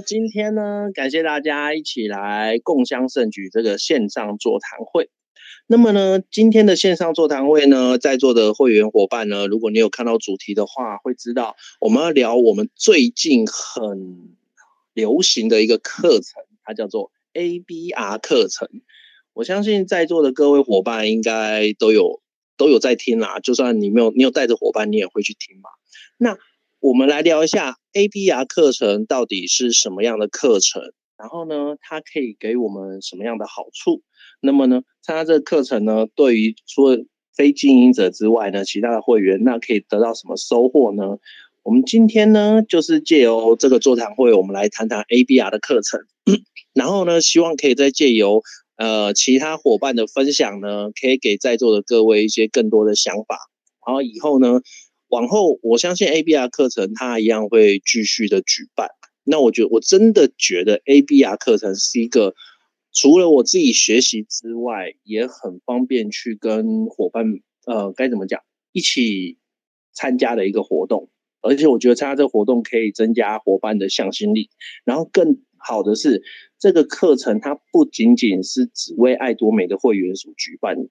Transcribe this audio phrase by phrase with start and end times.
[0.00, 5.10] 今天呢，感谢大家一起来共襄盛举这个线上座谈会。
[5.68, 14.36] 那么呢，今天的线上座谈会呢，在座的会员伙伴呢，如果你有看到主题的话，会知道我们要聊我们最近很
[14.94, 18.68] 流行的一个课程，它叫做 ABR 课程。
[19.32, 22.22] 我相信在座的各位伙伴应该都有
[22.56, 25.68] 都有在听啦，就算你没有，你有带着伙伴，你也会去听嘛。
[26.16, 26.38] 那
[26.80, 30.82] 我们来聊一下 ABR 课程到底是什么样的课程，
[31.18, 34.02] 然后呢，它可以给我们什么样的好处？
[34.40, 36.98] 那么呢，参加这个课程呢，对于除了
[37.34, 41.18] 非经营者之外呢，其他的会员那可以得到什么收获呢？
[41.62, 46.00] 我们今天呢，就是借由这个座谈会，我们来谈谈 ABR 的课程，
[46.74, 48.42] 然后呢，希望可以再借由
[48.76, 53.38] 呃其他伙伴的分享呢，可以给在座的各位一些更多的想法。
[53.86, 54.60] 然后以后呢，
[55.08, 58.88] 往后我相信 ABR 课程它一样会继续的举办。
[59.24, 62.34] 那我觉得我真的觉得 ABR 课程是一个。
[62.98, 67.26] 除了我自己学习之外，也很方便去跟伙伴，
[67.66, 68.40] 呃，该怎么讲，
[68.72, 69.36] 一起
[69.92, 71.10] 参加的一个活动。
[71.42, 74.48] 而且我觉得参加这个活动可以增加伙伴的向心力。
[74.86, 76.22] 然后更好的是，
[76.58, 80.88] 这个课程它不仅仅是只为爱多美的会员所举办。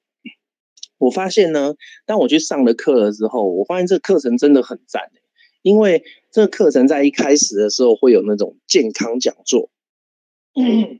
[0.97, 5.11] 我发现呢，当我去上了课了之后，我发现这个课程真的很赞。
[5.61, 9.71] 因为这个课程在一开始的时候会有那种健康讲座。
[10.53, 10.99] 嗯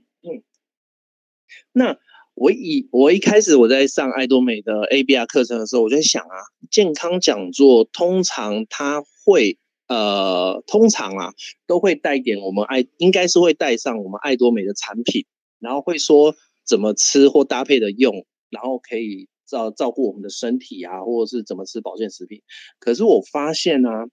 [1.72, 1.98] 那
[2.34, 6.36] 我以我一开始我在上爱多美的 ABR 课程的时候，我就在想啊，
[6.72, 11.34] 健康讲座通常它会呃，通常啊
[11.68, 15.26] 都会带点我们爱，应该是会带上我们爱多美的产品，
[15.60, 16.36] 然后会说
[16.66, 22.42] 怎么吃或搭配的用，然后可以照照顾我们的身体啊，或者是怎么吃保健食品。
[22.80, 24.04] 可是我发现呢、啊，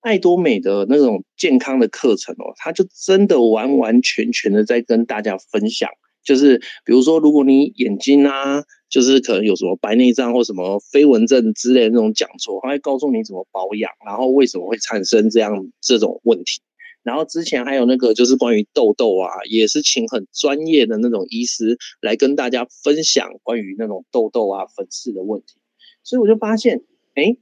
[0.00, 5.88] 爱多美的那种健康的课程哦，它就真的完完全全的在跟大家分享。
[6.22, 16.60] 就是比如说，如果你眼睛啊，就是可能有什么白内障或什么飞蚊症之类的那种讲座，他会告诉你怎么保养，然后为什么会产生这样这种问题。
[17.02, 25.56] 然后之前还有那个就是关于痘痘啊，也是请很专业的那种医师来跟大家分享关于那种痘痘啊、粉刺的问题。
[26.02, 26.82] 所以我就发现，
[27.14, 27.36] 哎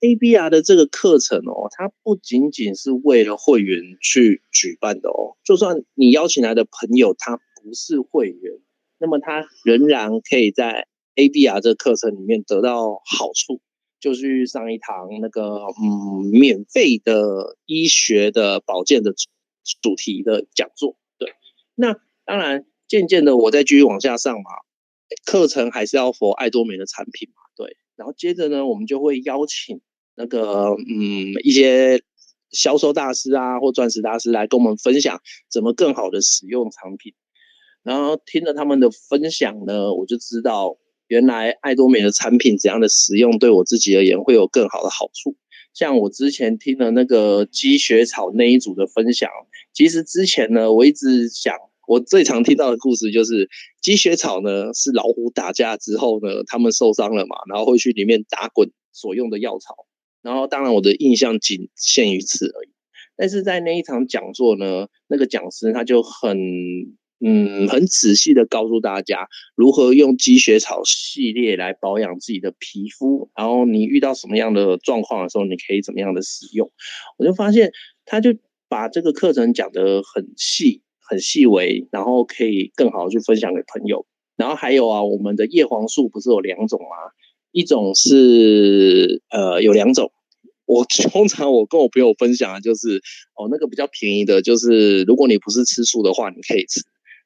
[0.00, 7.40] ，ABR 的这个课程哦，它不仅仅是为了会员去举办的哦，就算你邀请来的朋友他。
[7.66, 8.58] 不是会员，
[8.98, 13.62] 那么他仍然可以在 ABR 这个课程里面得到好处，
[14.04, 19.30] 就去上一堂那个嗯免费的医学的保健的主
[19.80, 20.98] 主题的讲座。
[21.16, 21.32] 对，
[21.74, 24.50] 那当然渐渐的我再继续往下上嘛，
[25.24, 27.40] 课程还是要 for 爱多美的产品嘛。
[27.56, 29.80] 对，然后接着呢，我们就会邀请
[30.16, 32.02] 那个嗯一些
[32.50, 37.14] 销售大师啊或钻石大师来跟我们分享怎么更好的使用产品。
[37.82, 40.76] 然后听了他们的分享呢，我就知道
[41.14, 45.36] 原来爱多美的产品怎样的使用对我自己而言会有更好的好处。
[45.72, 49.30] 像我之前听了那个积雪草那一组的分享，
[49.72, 51.54] 其实之前呢，我一直想，
[51.86, 53.48] 我最常听到的故事就是
[53.80, 59.86] 积雪草呢是老虎打架之后呢，他们受伤了嘛，然后会去里面打滚所用的药草。
[60.20, 62.70] 然后当然我的印象仅限于此而已。
[63.16, 66.96] 但是在那一场讲座呢，那个讲师他就很。
[67.26, 76.70] 嗯，很仔细的告诉大家如何用积雪草系列来保养自己的皮肤，然后你遇到什么样的状况的时候，你可以怎么样的使用。
[77.16, 77.72] 我就发现，
[78.04, 78.36] 他就
[78.68, 84.04] 把这个课程讲得很细、很细微，然后可以更好的去分享给朋友。
[84.36, 87.12] 然后还有啊，我们的叶黄素不是有两种吗？
[87.52, 90.12] 一种是呃有两种，
[90.66, 93.00] 我 通常我跟我朋友分享的就是
[93.34, 96.82] 哦，那个比较便宜的，就是如果你不是吃素的话，你可以吃。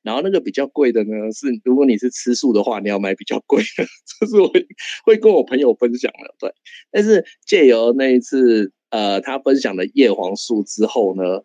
[0.09, 3.85] 然后那个比较贵的呢，是如果你是吃素的话，你要买比较贵的，
[4.19, 4.51] 这是我
[5.05, 6.51] 会跟我朋友分享的，对。
[6.91, 11.43] 但是借由那一次，呃，他分享的叶黄素之后呢，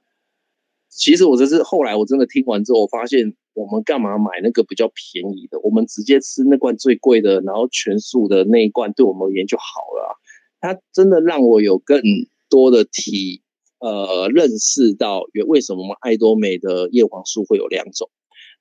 [0.87, 5.59] 其实我这是后来我真的听完之后，我发现我们干嘛买那个比较便宜的？
[5.59, 10.17] 我们直接吃那罐最贵的，然后全素的那一罐，对我们而言就好了。
[10.61, 12.01] 它真的让我有更
[12.49, 13.41] 多的体，
[13.79, 18.09] 呃，认识到原为什么爱多美的叶黄素会有两种。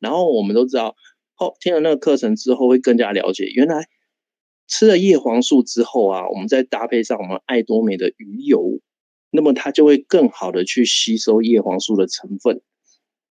[0.03, 0.97] 然后我们都知道，
[1.35, 3.87] 后听了那个课程之后，会更加了解，原来
[4.67, 8.81] 吃了叶黄素之后啊，我们再搭配上我们爱多美的鱼油，
[9.31, 12.61] 那么它就会更好的去吸收叶黄素的成分。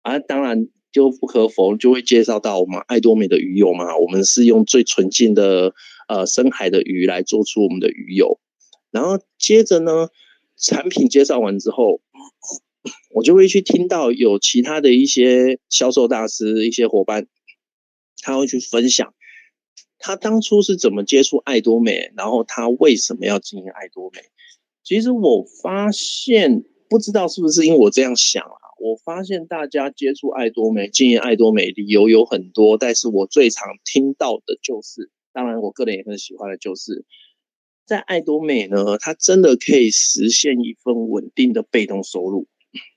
[0.03, 5.73] 啊，当然就不可否，就会介绍到我们爱多美的鱼油嘛，我们是用最纯净的
[6.07, 8.39] 呃深海的鱼来做出我们的鱼油。
[8.91, 10.07] 然后接着呢，
[10.57, 12.01] 产品介绍完之后，
[13.13, 17.27] 我就会去听到有其他的一些销售大师、一些伙伴，
[18.21, 19.13] 他会去分享
[19.99, 24.21] 他当初是怎么接触爱多美，然后他为什么要经营爱多美。
[24.83, 37.05] 其实我发现，不知道是不是因为我这样想啊，我发现大家接触爱多美、经营爱多美理由有很多，但是我最常听到的就是，当然我个人也很喜欢的就是。
[37.83, 42.47] 在爱多美呢，它真的可以实现一份稳定的被动收入，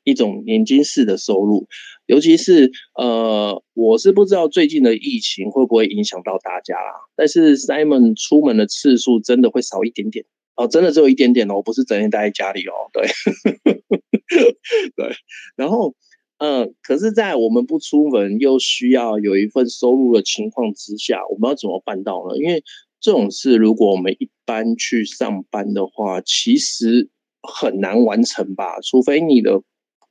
[0.05, 1.67] 一种年金式的收入。
[2.07, 6.93] 尤其是呃，我是不知道最近的疫情会不会影响到大家啦。
[7.17, 10.25] 但是 Simon 出门的次数真的会少一点点
[10.57, 12.73] 哦，真的只有一点点哦，我不是整天待在家里哦。
[12.93, 13.07] 对，
[14.95, 15.17] 对。
[15.57, 15.95] 然后，
[16.39, 22.37] 呃，可是，在我们不出门又需要有一份收入的情况之下，我们要怎么办到呢？
[22.37, 22.63] 因为
[23.01, 27.09] 这种事，如果我们一般去上班的话，其实
[27.43, 28.79] 很难完成吧？
[28.83, 29.63] 除非你的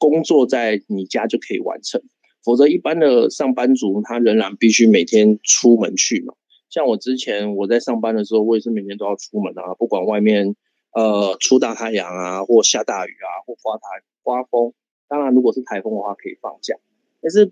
[0.10, 2.02] 工作在你家就可以完成，
[2.44, 6.34] 否则一般的上班族他仍然必须每天出门去嘛。
[6.70, 10.56] 像我之前我在上班的时候，我也是每天都要出门啊，不管外面
[10.94, 13.84] 呃出大太阳啊，或下大雨啊，或刮台
[14.22, 14.74] 刮风。
[15.08, 16.76] 当然，如果是台风的话，可以放假，
[17.22, 17.52] 但是。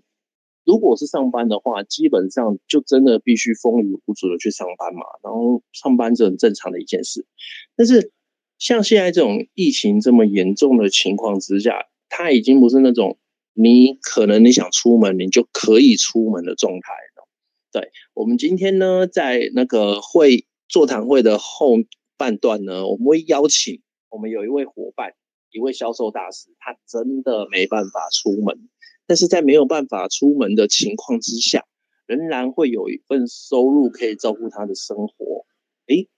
[0.64, 5.00] 如果是上班的话，基本上就真的必须风雨无阻的去上班嘛。
[5.20, 7.26] 然后上班是很正常的一件事。
[7.74, 8.12] 但是
[8.58, 13.18] 像现在这种疫情这么严重的情况之下，它已经不是那种
[13.54, 17.26] 你可能你想出门你就可以出门的状态了。
[17.72, 21.76] 对，我们今天呢，在那个会座谈会的后
[22.18, 23.80] 半段呢，我们会邀请
[24.10, 25.14] 我们有一位伙伴，
[25.50, 28.68] 一位销售大师，他真的没办法出门。
[29.06, 31.64] 但是在没有办法出门的情况之下，
[32.06, 35.46] 仍然会有一份收入可以照顾他的生活。
[35.86, 36.08] 诶，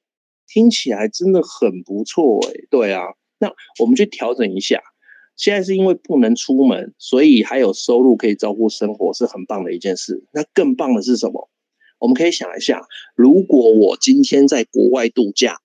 [0.48, 2.66] 听起来真的很不错诶。
[2.68, 3.00] 对啊，
[3.38, 4.82] 那我们去调整一下。
[5.36, 10.24] 现在是因为不能出门，所以还有收入可以照顾生活，是很棒的一件事。
[10.32, 11.50] 那更棒的是什么？
[11.98, 12.82] 我们可以想一下，
[13.14, 15.60] 如果我今天在国外度假，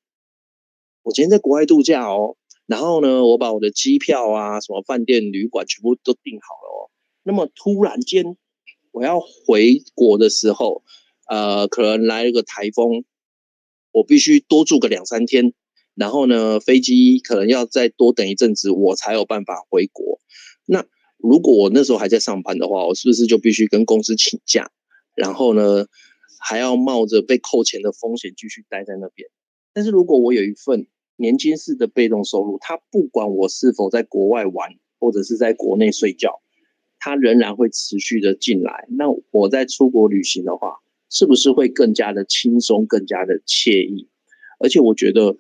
[1.04, 6.90] 我今天在国外度假哦，然后呢，我把我的机票啊、什么饭店、旅馆全部都订好了哦。
[7.24, 8.38] 那么突然间，
[8.92, 10.84] 我要回国的时候，
[11.28, 13.04] 呃，可能来了个台风，
[13.92, 15.54] 我必须多住个两三天，
[16.00, 20.18] 然后呢，飞机可能要再多等一阵子，我才有办法回国。
[20.66, 20.86] 那
[21.18, 24.72] 如果我那时候还在上班的话，我是不是就必须跟公司请假？
[25.14, 25.88] 然后呢，
[26.40, 29.30] 还要冒着被扣钱的风险继续待在那边？
[29.74, 30.88] 但是如果我有一份
[31.18, 34.70] 年金式的被动收入，它不管我是否在国外玩，
[35.02, 36.40] 或者是在国内睡觉。
[36.98, 38.88] 它仍然会持续的进来。
[38.90, 40.78] 那我在出国旅行的话，
[41.10, 44.08] 是不是会更加的轻松、更加的惬意？
[44.60, 45.38] 而且我觉得，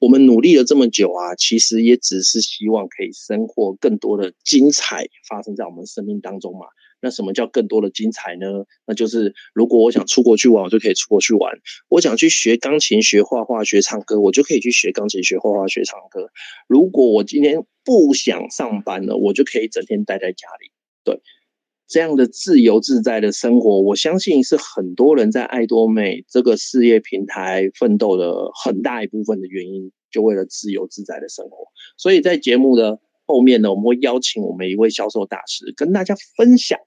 [0.00, 6.66] 我们努力了这么久啊，其实也只是希望可以生活更多的精彩发生在我们生命当中嘛。
[7.02, 8.46] 那什么叫更多的精彩呢？
[8.86, 11.50] 那就是如果我想出国去玩，我就可以出国去玩；
[11.88, 16.30] 我想去学钢琴、学画画、学唱歌，我就可以去学钢琴、学画画、学唱歌。
[16.66, 20.72] 如果我今天不想上班了，我就可以整天待在家里。
[21.02, 21.22] 对，
[21.90, 31.66] 这样的自由自在的生活，我相信是很多人在爱多美这个事业平台奋斗的很大一部分的原因，就为了自由自在的生活。
[31.96, 36.78] 所以在节目的后面呢，我们会邀请我们一位销售大师跟大家分享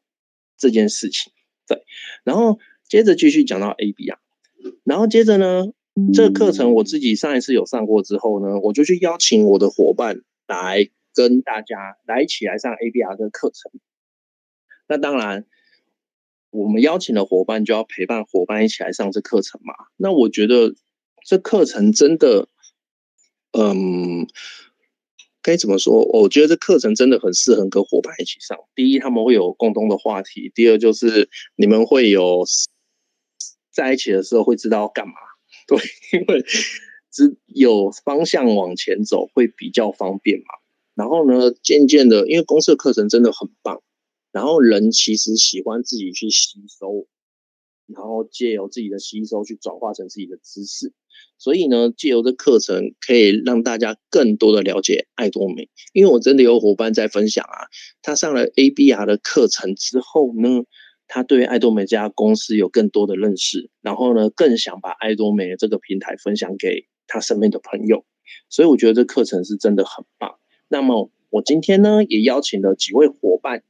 [0.57, 1.33] 这件事情。
[1.67, 1.83] 对，
[2.23, 4.15] 然后接着继续讲到 ABR，
[4.85, 5.65] 然后接着呢，
[6.13, 13.69] 这个课程我自己上一次有上过之后呢，我就去邀请我的伙伴来跟大家来一起来上 ABR 的课程。
[14.87, 15.45] 那当然，
[16.49, 19.73] 我们邀请的伙伴就要陪伴伙伴一起来上这课程嘛。
[19.97, 20.75] 那我觉得
[21.25, 22.47] 这课程真的，
[23.51, 24.27] 嗯，
[25.41, 26.03] 该怎么说？
[26.03, 28.57] 我觉得这课程真的很适合跟伙伴一起上。
[28.75, 32.43] 第一，他们会有共同的话题；第二，就是你们会有
[33.71, 35.13] 在一起的时候会知道要干嘛。
[35.65, 35.77] 对，
[36.11, 36.43] 因为
[37.09, 40.45] 只有方向往前走会比较方便嘛。
[40.93, 43.81] 然后呢，渐渐的，因为公司的课程真的很棒。
[44.33, 47.07] 然后人其实喜欢自己去吸收，
[47.85, 50.91] 然后借由自己的吸收去转化成自己的知识，
[51.37, 55.69] 所以呢，借由这课程可以让大家更多的了解爱多美。
[55.93, 57.69] 因为我真的有伙伴在分享啊，
[58.01, 60.63] 他上了 ABR 的课程之后呢，
[61.07, 68.03] 他对爱多美这家公司有更多的认识，然后呢，更想把爱多美这个平台分享给他身边的朋友。
[68.49, 70.39] 所以我觉得这课程是真的很棒。
[70.69, 73.63] 那么我今天呢，也邀请了几位伙伴。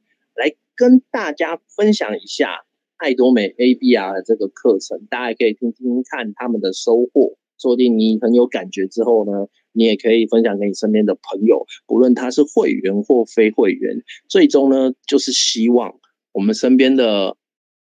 [0.74, 2.64] 来跟大家分享一下
[2.96, 7.36] 爱多美 ABR 的这个课程，大家可以听听看他们的收获。
[7.56, 14.02] 说不定你很有感觉之后呢，你也可以分享给你身边的朋友，不论他是会员或非会员。
[14.28, 15.94] 最终呢，就是希望
[16.32, 17.36] 我们身边的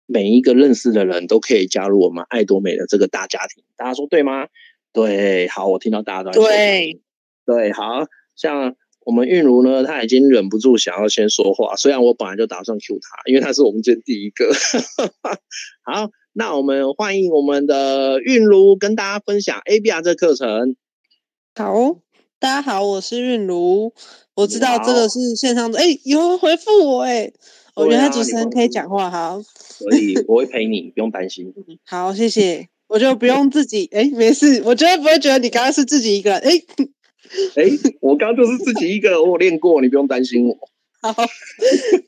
[0.06, 3.63] 每一个认识的人都可以加入我们爱多美的这个大家庭。
[3.75, 4.48] 大家说对吗？
[4.94, 7.01] 对，好，我听到大家都对，
[7.46, 8.75] 对，好像。
[9.07, 11.77] 我们韵如呢，他已经忍不住想要先说话。
[11.77, 14.51] 虽然我本来就打算 cue 他，因为他是我们这第一个。
[15.81, 20.75] 好，那我们欢迎我们的韵如跟大家分享 ABR 这课程。
[21.55, 22.01] 好，
[22.37, 23.93] 大家好，我是韵如。
[24.35, 27.31] 我知道这个是线上的，哎，有人回复我哎，
[27.75, 31.53] 我、原来主持人可以讲话，好，所以 我会陪你，不用担心。
[31.85, 36.61] 好，谢谢，我就不用自己，哎，没事，我绝对不会觉得你刚刚是自己一个人，哎。
[37.55, 40.57] 哎、欸，我刚就是自己一个，我练过，你不用担心我。
[41.00, 41.13] 好，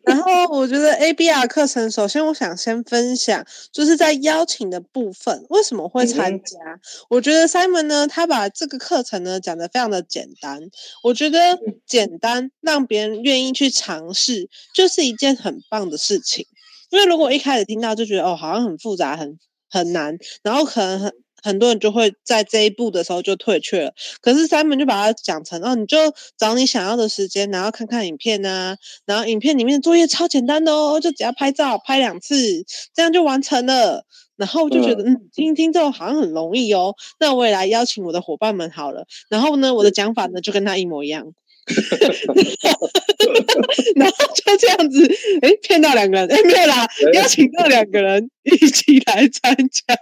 [0.04, 6.58] 然后我觉得 ABR 课程，首先我想先分享，就是在邀请的部分，为什么会参加？
[6.74, 10.60] 嗯、我觉得 Simon 呢，他把这个课程呢讲得非常的简单，
[11.04, 16.48] 我觉得简单让别人愿意去尝试，就是一件很棒的事情。
[16.90, 19.38] 因为如果一开始听到就觉得哦，好像很复杂，很
[19.70, 21.14] 很难，然后可能很。
[21.42, 25.98] 很多人就会在这一步的时候就退却了，可是 Simon 就把它讲成哦，你就
[26.38, 34.06] 找你想要的时间，然后看看影片啊，然后影片里面的作业超简单的哦，就只要拍照拍两次，这样就完成了。
[34.38, 39.06] 然后我就觉得嗯，嗯，听听之后好像很容易哦，那我也来邀请我的伙伴们好了。
[39.30, 41.26] 然后呢，我的讲法呢就跟他一模一样，
[43.98, 45.06] 然后就这样子，
[45.42, 49.98] 哎，骗到两个人，哎，没有啦，邀请到两个人一起来参加。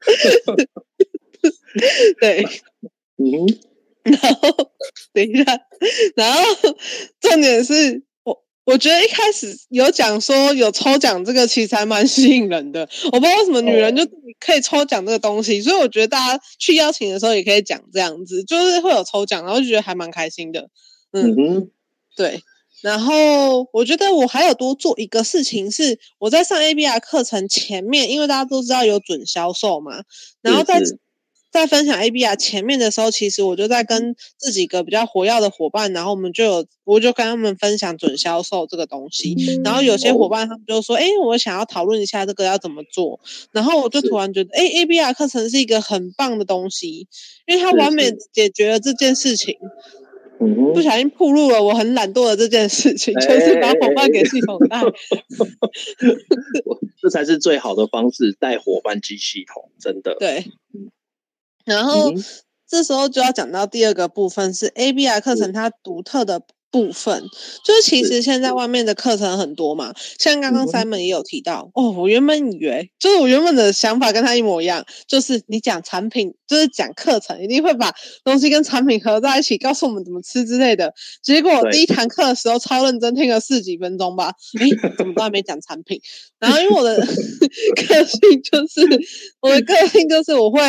[2.20, 2.44] 对，
[3.18, 3.46] 嗯，
[4.20, 4.70] 然后
[5.12, 5.60] 等一下，
[6.16, 6.42] 然后
[7.20, 12.88] 重点是我，我觉得一开始有讲说有抽奖这个，其实还蛮吸引人的。
[13.06, 14.06] 我不知道为什么女人就
[14.40, 20.70] 可以抽奖这个东西，所以我觉得大家去邀请的时候也可以讲这样子，就是会有抽奖，然后就觉得还蛮开心的。
[21.12, 21.70] 嗯，嗯
[22.16, 22.42] 对。
[22.82, 30.02] 然后我觉得我还有多做一个事情是，我在上 ABR 课程前面，因为大家都知道有准销售嘛，
[30.42, 30.80] 然后在
[31.50, 43.20] 在分享 ABR 前面的时候，其实我就在跟这几个比较活跃的伙伴，然后我们就有我就跟他们分享准销售这个东西，然后有些伙伴他们就说，哎，我想要讨论一下这个要怎么做，
[43.52, 47.08] 然后我就突然觉得，哎，ABR 课程是一个很棒的东西，
[47.46, 49.56] 因为它完美解决了这件事情。
[50.40, 54.82] 嗯、不小心暴露了我很懒惰的这件事情，欸、就是把伙伴给系统带，
[57.00, 60.16] 这才是最好的方式，带伙伴进系统，真的。
[60.18, 60.44] 对，
[61.64, 62.24] 然后、嗯、
[62.68, 66.42] 这时候就要讲到第二个部分，是 ABR 课程它独特的。
[66.76, 67.24] 部分
[67.64, 71.90] 就是，其实现在外面的课程很多嘛，像刚刚 Simon 也有提到、嗯、哦。
[71.92, 80.92] 我原本以为，就是我原本的想法跟他一模一样，就是你讲产品，就是讲课程，一定会把东西跟产品合在一起，告诉我们怎么吃之类的。
[81.22, 84.68] 结果第一堂课的时候超认真听了四几分钟吧，诶，
[84.98, 85.98] 怎么都还没讲产品。
[86.38, 88.82] 然后因为我的 个性就是，
[89.40, 90.60] 我的个性就是我会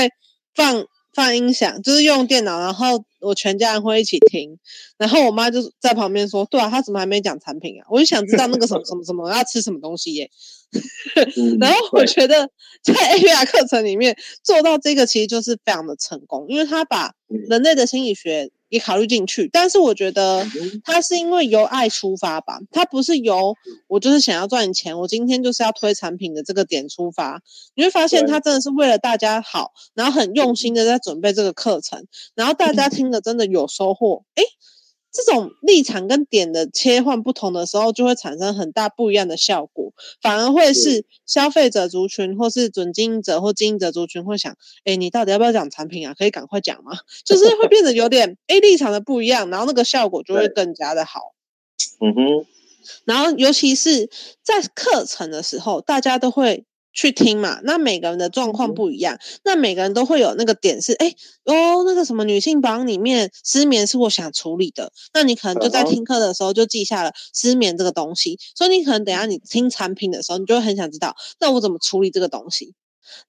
[0.55, 0.85] 放。
[1.17, 4.59] 放音响，就是用电脑，然后我全家人会一起听，
[4.99, 10.29] 然后我妈就在旁边说：“对啊，他怎么还没讲产品啊？”我就想知道那个什么什么什么要吃什么东西耶。
[11.59, 12.51] 然后我觉得
[12.83, 18.51] 在 ABR 课程里面做到这个，其实就是非常的成功，因为他把人类的心理学。
[18.69, 20.45] 也考虑进去，但是我觉得
[20.83, 23.55] 他是因为由爱出发吧，他不是由
[23.87, 27.41] 我就是想要赚钱，我今天就是要推产品的这个点出发。
[27.75, 32.05] 你会发现他真的是为了大家好，然后很用心的在准备这个课程，
[32.35, 34.43] 然后大家 听了真的有收获，诶。
[35.17, 44.55] 这种立场跟点的切换不同的时候，就会产生很大不一样的效果，反而会是消费者族群或是准经营者或经营者族群会想：
[44.85, 46.13] 哎，你到底要不要讲产品啊？
[46.13, 46.91] 可以赶快讲吗？
[47.25, 51.33] 就是会变得有点 A 立场的不一样，然后那个效果就会更加的好。
[51.99, 52.45] 嗯哼，
[53.05, 54.09] 然后尤其是
[54.43, 56.65] 在课程的时候，大家都会。
[56.97, 61.13] 去听嘛，那每个人的状况不一样，嗯、那每个人都会有那个点是，哎，
[61.43, 72.73] 哦，那个什么女性榜里面失眠是我想处理的，那你可能就在听课的时候就记下了失眠这个东西，所以你可能等下你听产品的时候，你就会很想知道，那我怎么处理这个东西？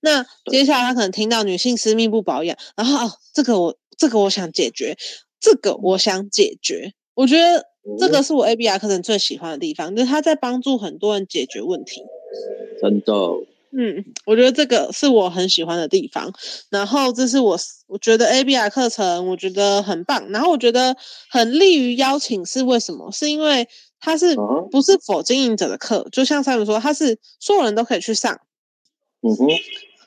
[0.01, 4.97] 那接下来他可能听到女性私密不保养，然后哦，这个我这个我想解决，
[5.39, 7.67] 这个我想解决，我觉得
[7.99, 12.01] 这个是我 ABR 课程最喜欢的地方，就是他在帮助很多人解决问题，
[12.81, 13.13] 真的。
[13.77, 16.33] 嗯，我觉得这个是我很喜欢的地方。
[16.71, 20.31] 然后这是我我觉得 ABR 课程我觉得很棒。
[20.31, 20.97] 然后我觉得
[21.31, 23.11] 很利于邀请是为什么？
[23.13, 23.69] 是因为
[24.01, 24.37] 它是
[24.71, 26.09] 不是 for 经营者的课？
[26.11, 28.41] 就像 Simon 说，它是所有人都可以去上。
[29.23, 29.47] 嗯哼。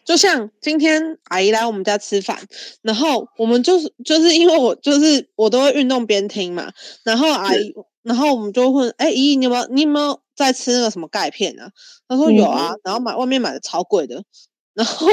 [0.04, 2.40] 就像今天阿姨来我们家吃饭，
[2.82, 6.72] 然后我们就是就是因为我就是我都会运动边听嘛，
[7.04, 11.70] 然后阿姨，然后我们就问，哎、欸，姨姨你有没有你有没有在吃那个什么钙片啊？
[12.08, 14.24] 他说有啊，然后买外面买的超贵的，
[14.74, 15.08] 然后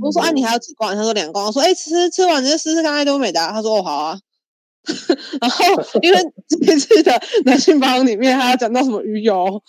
[0.00, 0.96] 我说啊你还有几罐？
[0.96, 1.44] 他说两罐。
[1.44, 3.52] 我说哎、欸、吃吃完你就试试看爱多美达、啊。
[3.52, 4.18] 她说哦好啊。
[5.40, 5.64] 然后
[6.02, 9.62] 因为这次的男性包里面还要讲到什么鱼油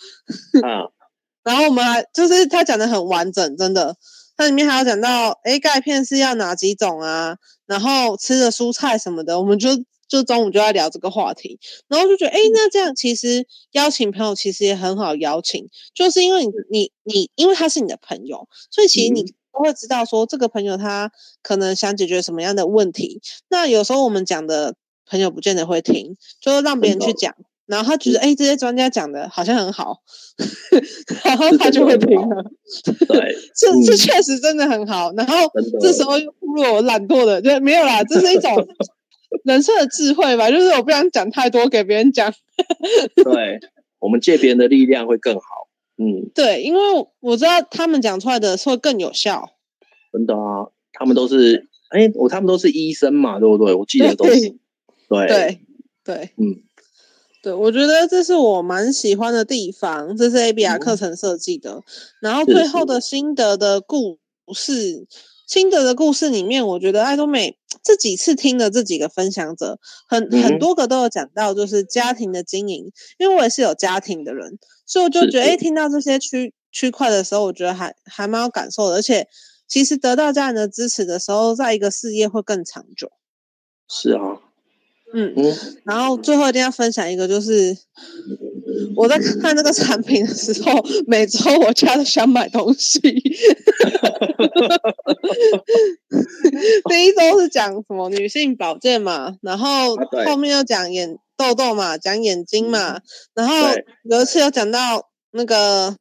[0.62, 0.90] 啊，
[1.44, 3.96] 然后我们还就是他讲的很完整，真的。
[4.36, 7.36] 它里面还有讲到，诶，钙片是要哪几种啊？
[7.66, 9.70] 然后吃的蔬菜什么的，我们就
[10.14, 21.10] 就中午就在聊这个话题，然后就觉得，诶，那这样其实邀请朋友其实也很好邀请，就是因为你你你，因为他是你的朋友，所以其实你都会知道说这个朋友他
[21.42, 23.20] 可能想解决什么样的问题。
[23.48, 27.34] 那有时候我们讲的朋友不见得会听，就是让别人去讲。
[27.66, 30.02] 然后他觉得，哎，这些专家讲的好像很好，
[31.24, 32.44] 然后他就会听了。
[33.08, 35.10] 对， 这这确实真的很好。
[35.16, 35.34] 然后
[35.80, 38.54] 这时候又暴露我懒惰的，就没有啦，这是一种
[39.44, 42.32] 人生的智慧吧，就是我不想讲太多给别人讲。
[43.24, 43.58] 对，
[43.98, 45.42] 我们借别人的力量会更好。
[45.96, 46.80] 嗯，对，因为
[47.20, 49.50] 我知道他们讲出来的会更有效。
[50.12, 53.74] 真的啊，他们都是，哎，我他们都是医生嘛，对不对？
[53.74, 54.40] 我记得都是。
[55.08, 55.60] 对对
[56.04, 56.62] 对，嗯。
[57.42, 61.72] 对，我觉得这是我蛮喜欢的地方，这是 ABR 课程设计的。
[61.74, 61.82] 嗯、
[62.20, 64.18] 然后最后的心得的故
[64.54, 65.06] 事，
[65.46, 72.90] 心得的故事里面，我觉得爱多美这几次听的这几个分享者，很很多个都有讲到，就是家庭的经营。
[73.18, 78.96] 因为我也是有家庭的人，所以我就觉得，哎，听到这些区区块的时候，我觉得还还蛮有感受的。
[78.96, 79.28] 而且，
[79.68, 83.10] 其实得到家人的支持的时候，在一个事业会更长久。
[83.88, 84.40] 是啊。
[85.16, 85.32] 嗯，
[85.84, 87.76] 然后最后一定要分享一个，就是
[88.96, 93.00] 我在看那个产品的时候，每周我家都想买东西。
[96.88, 103.00] 第一周是讲什么女性保健嘛，然后后面又讲眼痘痘嘛，讲眼睛嘛，
[103.34, 103.54] 然后
[104.04, 105.96] 有一次又讲到那个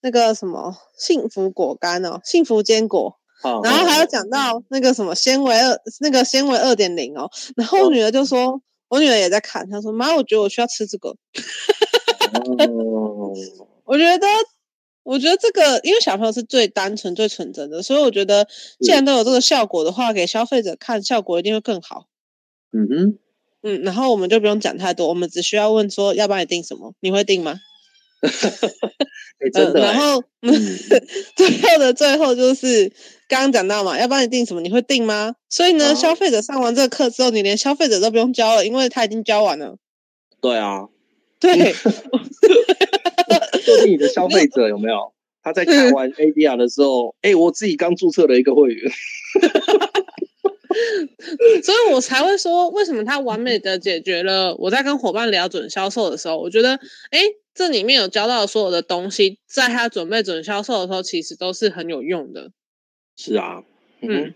[0.00, 3.16] 那个什么幸福果干哦，幸福坚果。
[3.62, 7.30] 然后还有讲到那个什么纤维二，那个纤维二点零哦。
[7.54, 11.16] 然后我女儿就说，哦、我女儿也在看，她说：“妈，我觉得我需要吃这个。”
[13.84, 14.26] 我觉得，
[15.02, 18.46] 我觉得这个，因为小朋友是最单纯、最纯真的，所以我觉得，
[18.80, 22.06] 既然都有这个效果的话，给消费者看，效果一定会更好。
[22.72, 23.18] 嗯哼，
[23.62, 26.94] 嗯，然后我们就不用讲太多，我们只需要问说，要帮你订什么？
[27.00, 27.54] 你会订吗？
[29.40, 30.52] 欸真的欸、嗯，然后、嗯、
[31.36, 32.90] 最后的最后就是
[33.28, 35.34] 刚刚讲到嘛，要帮你定什么，你会定吗？
[35.48, 39.76] 所以呢，啊、消费者上完这个课之后，你连消费者都不用教了，因为他已经教完了。
[40.40, 40.86] 对啊，
[41.40, 41.74] 对，
[43.64, 45.12] 就是你的消费者有没有？
[45.42, 48.90] 他在看完 ADR 的时候，哎、我自己刚注册了一个会员。
[51.62, 57.20] 所以我才会说，为什么他完美的解决了我在跟伙伴聊准销售的时候，我觉得，哎，
[57.56, 62.52] 这里面有教到所有的东西，在他准备准销售的时候，其实都是很有用的。
[63.16, 63.64] 是啊，
[64.02, 64.34] 嗯，嗯，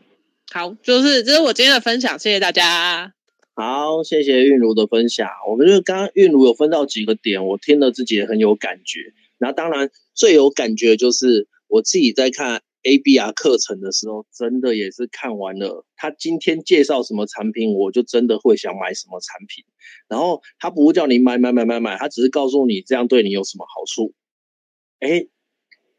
[0.51, 3.13] 好，就是这是我今天的分享，谢谢大家。
[3.55, 5.29] 好，谢谢韵如的分享。
[5.49, 9.13] 我们就刚刚韵如有分到几个点，我听了自己也很有感觉。
[9.37, 12.63] 然后当然最有感觉就是我自己在看。
[12.83, 15.85] ABR 课程的时候，真的也是看完了。
[15.97, 19.65] 他今天介绍什么产品，我就真的会想买什么产品。
[20.09, 24.13] 然后他不会叫你买买买买买，他只是告诉你这样对你有什么好处。
[25.01, 25.29] 诶，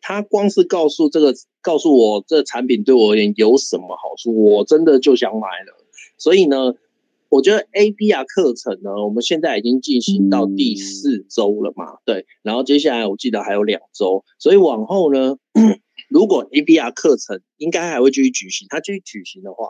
[0.01, 5.85] 他光是告诉这个，告诉我这产品对我而言有什么好处，我真的就想买了。
[6.17, 6.73] 所以呢，
[7.29, 12.25] 我觉得 ABR 课程呢，我们现在已经进行到第四周了嘛，对。
[12.41, 15.37] 然后接下来我记得还有两周，所以往后呢。
[16.11, 19.69] 如果 ABR 课程应该还会继续举行，它继续举行的话，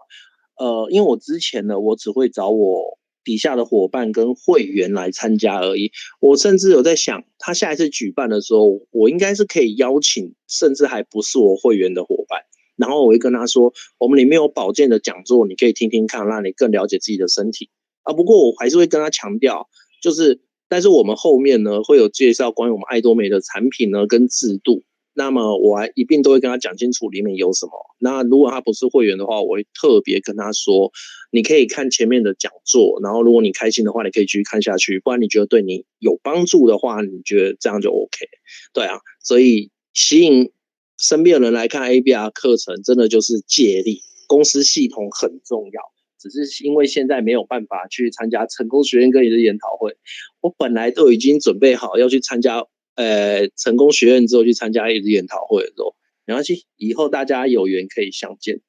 [0.58, 5.92] 呃，因为我之前呢，我只会找我底下的伙伴跟会员来参加而已。
[6.20, 12.42] 我甚至有在想，他下一次举办的时候，我应该是可以邀请，甚至还不是我会员的伙伴，
[12.76, 17.70] 然后我会跟他说，我们里面有保健的讲座，你可以听听看，让你更了解自己的身体
[18.02, 18.14] 啊。
[18.14, 19.70] 不过我还是会跟他强调，
[20.02, 24.82] 就是，但是我们后面呢，会有介绍关于我们爱多美的产品呢跟制度。
[25.14, 27.72] 那么我还一并都会跟他讲清楚里面有什么。
[28.00, 30.92] 那如果他不是会员的话，我会特别跟他说，
[31.32, 35.00] 你可以看前面的讲座，然后如果你开心的话，你可以继续看下去。
[35.00, 38.26] 不然你觉得对你有帮助的话，你觉得这样就 OK。
[38.74, 40.52] 对啊，所以吸引
[40.98, 44.02] 身边的人来看 ABR 课程，真的就是借力。
[44.28, 45.82] 公司系统很重要，
[46.18, 49.98] 只是因为现在没有办法去参加成功学院跟你的研讨会。
[50.40, 52.66] 我本来都已经准备好要去参加。
[52.96, 58.62] 呃，成功学院之后去参加一日研讨会的时候，没关系，以后大家有缘可以相见。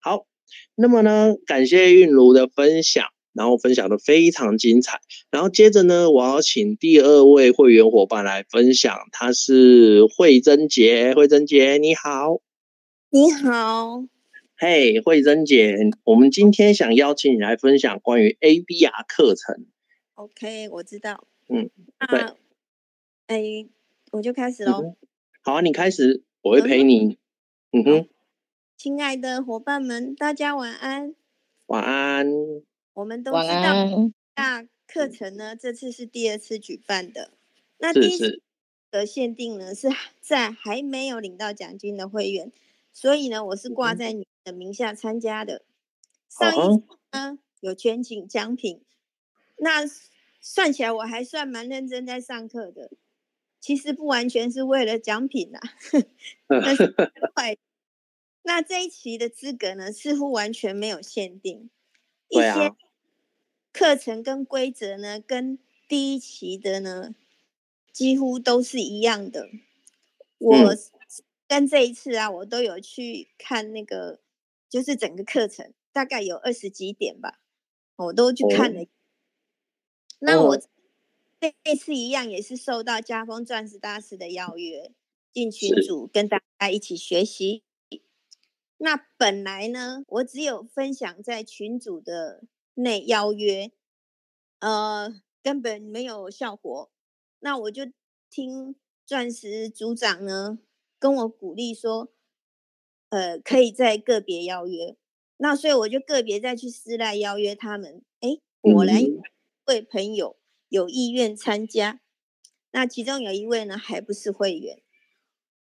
[0.00, 0.26] 好，
[0.74, 5.00] 那么呢，感谢韵如的分享，然后分享的非常精彩。
[5.30, 12.40] 然后接着呢，我要请第二位会员伙伴来分享，他是慧珍姐，慧珍姐你好，
[13.10, 14.04] 你好，
[14.56, 19.66] 嘿，慧珍姐，我们今天想邀请你来分享关于 ABR 课程。
[20.14, 21.70] OK，我知道，嗯，
[22.08, 22.20] 对，
[23.26, 23.70] 哎、欸，
[24.12, 24.96] 我就开始喽、嗯。
[25.42, 27.18] 好啊，你开始，我会陪你。
[27.72, 28.08] 嗯哼。
[28.76, 31.14] 亲爱的伙伴们，大家晚安。
[31.66, 32.26] 晚安。
[32.92, 37.30] 我们都知道，那课程呢，这次是第二次举办的。
[37.78, 38.42] 那第一次
[38.90, 39.88] 的限定呢，是
[40.20, 42.52] 在还没有领到奖金的会员，
[42.92, 45.62] 所以呢，我是挂在你的名下参加的。
[46.28, 48.82] 上一次呢，有全勤奖品。
[49.56, 49.86] 那
[50.42, 52.90] 算起来，我还算蛮认真在上课的。
[53.64, 55.58] 其实不完全是为了奖品呐、
[56.48, 56.94] 啊，但 是
[57.34, 57.56] 快。
[58.42, 61.70] 那这一期的资格呢，似乎完全没有限定。
[62.28, 62.74] 一些
[63.72, 67.14] 课程跟规则呢，跟第一期的呢，
[67.90, 69.48] 几乎都是一样的。
[70.36, 70.74] 我
[71.48, 74.20] 跟这一次啊，我都有去看那个，
[74.68, 77.40] 就是整个课程大概有二十几点吧，
[77.96, 78.84] 我都去看了。
[80.20, 80.58] 那我
[81.64, 84.92] 这次一样也是受到家风钻石大师的邀约，
[85.32, 87.64] 进群组跟大家一起学习。
[88.78, 92.42] 那本来呢，我只有分享在群组的
[92.74, 93.70] 内邀约，
[94.60, 96.90] 呃，根本没有效果。
[97.40, 97.90] 那我就
[98.30, 98.74] 听
[99.06, 100.58] 钻石组长呢
[100.98, 102.12] 跟我鼓励说，
[103.08, 104.96] 呃，可以在个别邀约。
[105.36, 108.02] 那所以我就个别再去私赖邀约他们。
[108.20, 109.20] 哎，果然一
[109.66, 110.36] 位朋友
[110.74, 112.00] 有意愿参加。
[112.72, 114.82] 那其中有一位呢，还不是会员。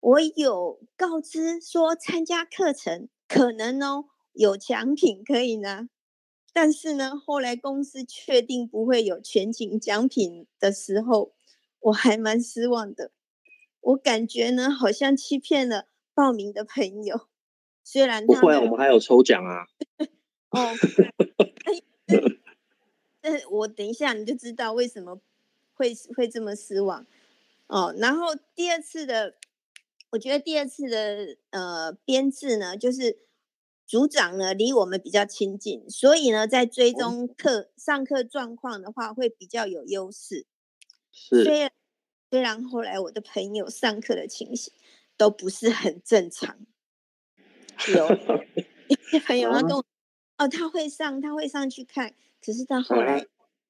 [0.01, 5.88] 我有告知说参加课程可能哦有奖品可以拿，
[6.53, 11.33] 但是呢后来公司确定不会有全勤奖品的时候，
[11.81, 13.11] 我还蛮失望的。
[13.81, 17.29] 我感觉呢好像欺骗了报名的朋友，
[17.83, 19.64] 虽然他不会，我们还有抽奖啊。
[20.53, 20.75] 哦，
[23.20, 25.20] 但我等一下你就知道为什么
[25.74, 27.07] 会会这么失望
[27.66, 27.94] 哦。
[27.98, 29.35] 然后第二次的。
[30.11, 33.18] 我觉得第二次的呃编制呢，就是
[33.87, 40.46] 组长呢离我们比较亲近，所以呢在追踪课上课状况的话会比较有优势。
[41.12, 41.44] 是。
[41.44, 41.70] 虽然
[42.31, 44.72] 虽然后来我的朋友上课的情形
[45.18, 46.59] 都不是很正常，
[47.94, 48.09] 有
[49.26, 49.85] 朋友他跟我
[50.38, 53.27] 哦他会上他会上去看，可是到后来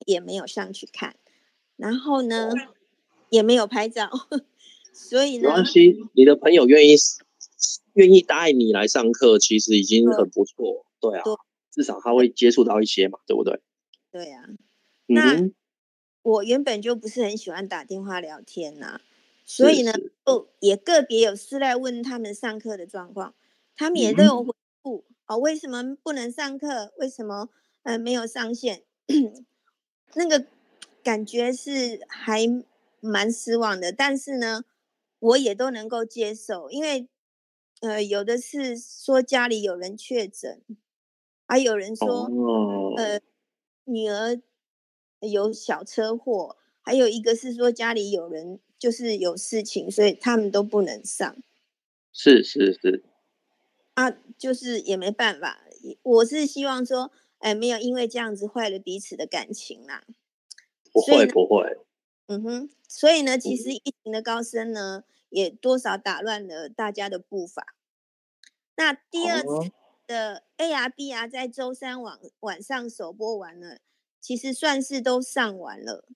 [0.07, 1.17] 也没有上去看，
[1.77, 2.51] 然后呢
[3.31, 4.11] 也没有拍照。
[4.93, 6.95] 所以呢，没关系，你的朋友愿意
[7.95, 10.87] 愿意答应你来上课，其实已经很不错。
[11.01, 11.25] 对，啊，
[11.71, 13.61] 至少他会接触到一些嘛，对不对？
[14.11, 14.49] 对呀、啊。
[15.07, 15.51] 那
[16.23, 19.01] 我原本就不是很喜欢打电话聊天呐、啊，
[19.47, 19.93] 所以呢，
[20.27, 23.35] 就也个别有私来问他们上课的状况，
[23.77, 24.53] 他们也都有回
[24.83, 25.05] 复。
[25.27, 26.93] 哦，为什么不能上课？
[26.99, 27.49] 为什么
[27.89, 28.83] 呃没有上线？
[30.15, 30.45] 那个
[31.03, 32.45] 感觉是还
[33.01, 34.65] 蛮失望的，但是呢。
[35.21, 37.09] 我也都能够接受，因为，
[37.81, 40.63] 呃，有的是说家里有人确诊，
[41.45, 42.97] 还有人说，oh.
[42.97, 43.21] 呃，
[43.83, 44.41] 女儿
[45.19, 51.37] 有小车祸，还有一个是说家里有人就是有事情，所以他们都不能上。
[52.13, 53.03] 是是是，
[53.95, 55.59] 啊，就是也没办法。
[56.05, 60.05] 我是希望说，哎、呃，没有因为这样子坏了彼此的感情啦。
[60.93, 61.79] 不会不会。
[62.27, 67.75] 嗯哼，所以呢，其实疫情的高升呢，也多少打乱了大家的步伐。
[68.77, 69.73] 那第二次
[70.07, 73.79] 的 ARBR 在周三晚晚上首播完了，
[74.21, 76.07] 其实算是都上完了，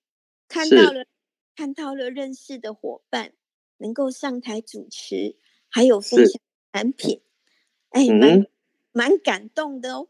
[0.48, 1.06] 看到了
[1.56, 3.32] 看到了认识的伙伴
[3.78, 5.36] 能够上台主持，
[5.68, 6.40] 还有分享
[6.72, 7.22] 产品，
[7.90, 8.46] 哎，蛮
[8.92, 10.08] 蛮感动的哦。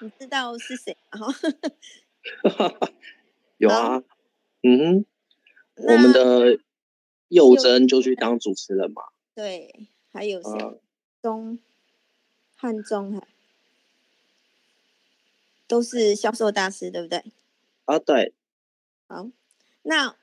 [0.00, 1.26] 你知道是谁吗？
[3.58, 4.02] 有啊。
[4.62, 5.06] 嗯哼，
[5.76, 6.58] 我们的
[7.28, 9.02] 佑珍就去当主持人嘛。
[9.34, 10.80] 对，还有谁？
[11.22, 11.58] 中
[12.56, 13.26] 汉中哈，
[15.68, 17.24] 都是销售大师，对不对？
[17.84, 18.32] 啊，对。
[19.08, 19.28] 好，
[19.82, 20.16] 那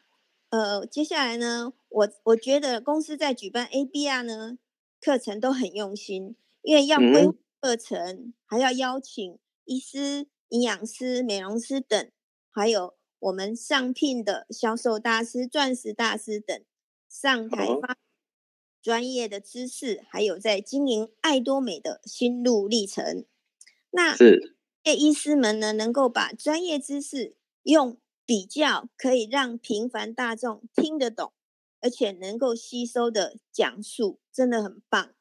[0.49, 4.57] 呃，接下来呢，我我觉得公司在举办 ABR 呢
[4.99, 12.11] 课程都很用心，因为要规划课程，嗯，还要邀请医师、营养师、美容师等，
[12.49, 12.95] 还有。
[13.23, 16.61] 我们上聘的销售大师、钻石大师等
[17.07, 17.97] 上台发
[18.81, 23.25] 专业的知识，还有在经营爱多美的心路历程。
[23.91, 31.31] 那是医师们呢，能够把专业知识用比较可以让平凡大众听得懂，
[31.79, 35.13] 而且能够吸收的讲述，真的很棒。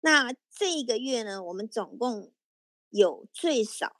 [0.00, 2.32] 那这一个月呢，我们总共
[2.92, 3.96] 有最少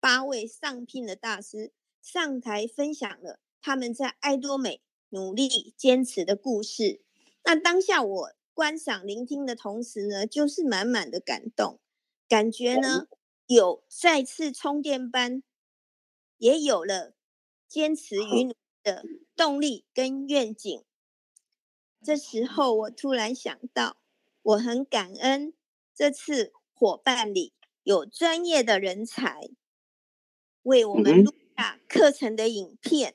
[0.00, 7.02] 八位上聘的大师上台分享了他们在爱多美努力坚持的故事。
[7.44, 11.78] 那当下我观赏聆听的同时呢，就是满满的感动，
[12.26, 13.08] 感觉呢
[13.46, 15.42] 有再次充电般，
[16.38, 17.12] 也有了
[17.68, 19.04] 坚持与努力的
[19.36, 20.82] 动力跟愿景。
[22.02, 23.98] 这时候我突然想到。
[24.40, 25.52] 我很感恩
[25.94, 27.52] 这次伙伴里
[27.88, 29.48] 有专业的人才
[30.62, 33.14] 为我们录下课程的影片，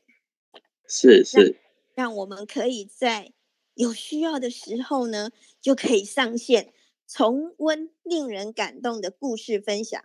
[0.88, 1.60] 是是，
[1.94, 3.34] 让我们可以在
[3.76, 5.30] 有需要的时候呢，
[5.62, 6.74] 就可以上线
[7.08, 10.04] 重温令人感动的故事分享，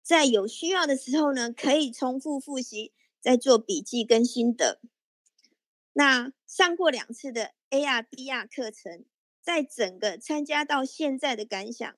[0.00, 4.80] 在有需要的时候呢，可以重复复习，再做笔记跟心得。
[5.92, 9.04] 那上过两次的 ARBR 课程。
[9.42, 11.94] 在整个参加到现在的感想，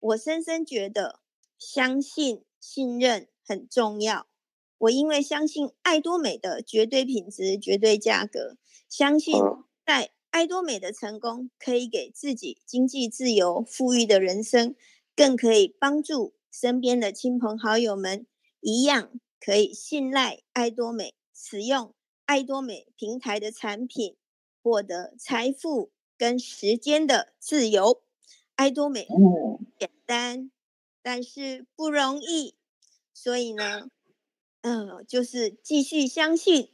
[0.00, 1.20] 我深深觉得
[1.58, 4.26] 相信、信任很重要。
[4.78, 8.56] 我因为相信爱多美的绝对品质、绝对价格，
[8.88, 9.34] 相信
[9.84, 14.74] 在爱多美的成功可以给自己经济自由、富裕的人生，
[15.16, 18.26] 更可以帮助身边的亲朋好友们
[18.60, 21.92] 一样可以信赖爱多美，使用
[22.24, 24.16] 爱多美平台的产品，
[24.62, 25.90] 获得财富。
[26.18, 28.02] 跟时间的自由，
[28.56, 29.06] 爱多美
[29.78, 30.50] 简单，
[31.10, 32.54] 但是不容易。
[33.14, 33.88] 所以呢，
[34.60, 36.70] 嗯、呃，就是继续相信，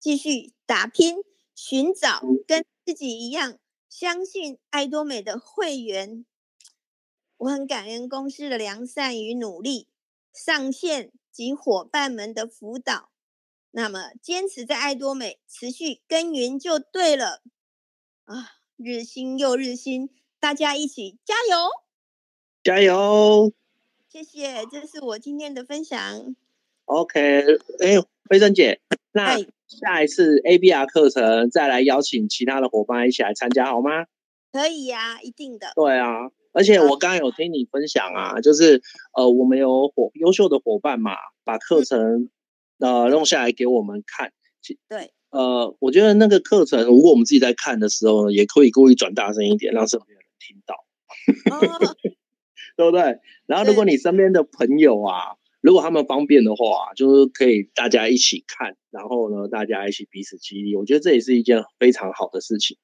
[0.00, 1.18] 继续打拼，
[1.54, 3.58] 寻找跟自己一样
[3.90, 6.24] 相信爱多美的会员。
[7.36, 9.86] 我很感恩公司的良善与努力，
[10.32, 13.10] 上线及伙伴们的辅导。
[13.70, 17.42] 那么，坚持在爱多美持续耕耘就对了
[18.24, 18.52] 啊。
[18.76, 20.08] 日新又日新，
[20.40, 21.68] 大家一起加油！
[22.62, 23.52] 加油！
[24.14, 26.36] 谢谢，这是我今天的分享。
[26.84, 27.18] OK，
[27.80, 28.00] 哎，
[28.30, 28.80] 惠贞姐，
[29.12, 34.04] 那下一次 ABR 课程再来邀请其他的伙伴一起来参加好吗？
[34.52, 35.72] 可以呀、啊，一定的。
[35.74, 38.80] 对啊，而且我刚刚有听你分享啊，就是
[39.16, 42.30] 呃，我们有伙优秀的伙伴嘛，把课程、
[42.78, 44.32] 嗯、呃弄下来给我们看。
[44.88, 45.12] 对。
[45.30, 50.76] 呃，我觉得那个课程，如果我们自己在看的时候呢，也可以故意转大声一点，让身边的人听到，
[51.90, 51.96] 哦、
[52.76, 53.18] 对不对？
[53.46, 62.76] 然后，如果你身边的朋友啊，如果他们方便的话，就是可以大家一起看，然后呢，大家一起彼此激励，我觉得这也是一件非常好的事情。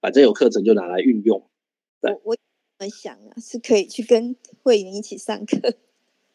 [0.00, 1.48] 反正有课程就拿来运用。
[2.00, 2.36] 对，我
[2.78, 5.74] 我想啊，是可以去跟会员一起上课。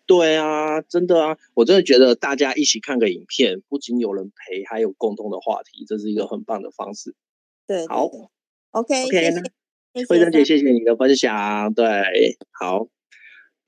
[0.08, 7.14] 对啊，真的啊，我真的觉得大家一起看个影片，不仅有人陪，还有共同的话题，这是一个很棒的方式。
[7.68, 8.10] 对，好
[8.72, 9.32] ，OK，OK，
[10.08, 11.72] 惠贞姐，谢谢你的分享。
[11.76, 11.86] 对，
[12.60, 12.88] 好，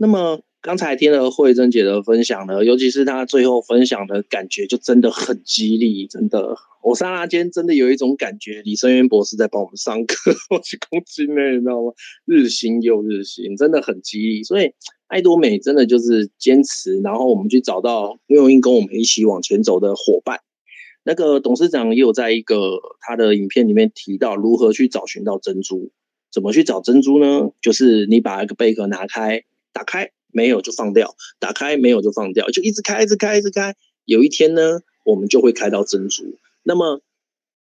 [0.01, 0.41] 那么。
[0.63, 6.05] 刚才听了惠珍姐的分享呢，尤其是她最后分享的感觉，就真的很激励。
[6.05, 11.91] 真的，我刹那间真的有一种感觉，李生渊博士在帮我们上课， 我去攻击呢，你知道吗？
[12.27, 14.43] 日新又日新，真的很激励。
[14.43, 14.71] 所以，
[15.07, 20.41] 爱多美真的就是坚持，然后我们去找到愿意跟我们一起往前走的伙伴。
[21.03, 25.89] 那个董事长也有在一个他的影片里面提到，如何去找寻到珍珠，
[26.31, 27.49] 怎么去找珍珠呢？
[27.63, 29.41] 就是你把一个贝壳拿开，
[29.73, 30.11] 打开。
[30.33, 33.75] 没有就放掉，打开没有就放掉，就一直开，一直开，一直开。
[34.05, 36.23] 有一天呢，我们就会开到珍珠。
[36.63, 37.01] 那么，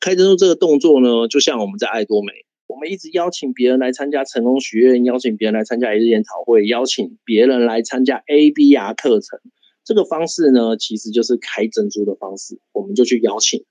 [0.00, 2.32] 开珍珠这个动作呢，就像我们在爱多美，
[2.66, 9.38] 我们一直邀请别人来参加成功许愿，邀请别人来参加一日研讨会，邀请别人来参加 ABR 课程。
[9.84, 12.58] 这个方式呢，其实就是开珍珠的方式。
[12.72, 13.62] 我们就去邀请，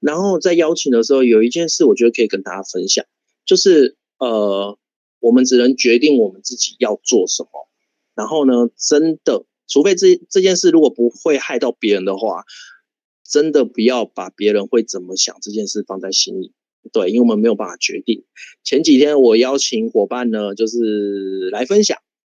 [0.00, 3.04] 然后在邀请的时候，有一件事我觉得可以跟大家分享，
[3.44, 4.78] 就是呃，
[5.18, 7.66] 我们只能决定我们自己要做什么。
[8.20, 12.44] 然后呢，真的，除非这这件事如果不会害到别人的话，
[13.26, 16.52] 真的不要把别人会怎么想这件事放在心里。
[16.92, 18.26] 对，因为我们没有办法决定。
[18.62, 21.96] 前几天我邀请伙伴呢，就是来分享，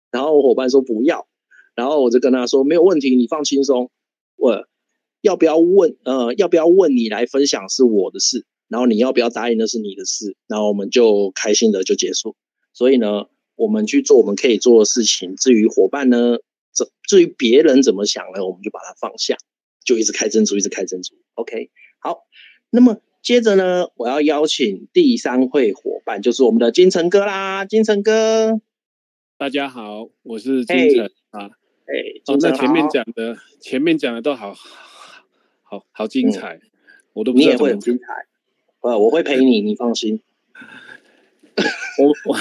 [0.09, 1.27] 然后伙伴说不要，
[1.75, 3.91] 然后我就跟他说没有问题，你放轻松。
[4.37, 4.65] 我
[5.19, 5.97] 要不要问？
[6.05, 12.37] 呃，要不要问你来分享是我的事，然后你要不要答应那是你的事，然后我们就开心的就结束。
[12.71, 13.25] 所以呢。
[13.55, 16.37] 我们去做我们可以做的事情，至于伙伴呢，
[16.71, 19.37] 怎至于别人怎么想呢，我们就把它放下，
[19.83, 21.15] 就一直开珍珠，一直开珍珠。
[21.35, 22.25] OK，好。
[22.71, 28.59] 那么接着呢，我要邀请第三位伙伴，就是我们的金城哥啦，金城哥。
[29.37, 31.51] 大家好，我是金城啊。
[31.85, 34.55] 哎，哦，那前面讲的，前面讲的都好
[35.61, 36.59] 好好精彩，
[37.13, 37.51] 我都不知道。
[37.51, 38.05] 你也会很精彩，
[38.81, 40.21] 呃，我会陪你，你放心。
[41.99, 42.37] 我我，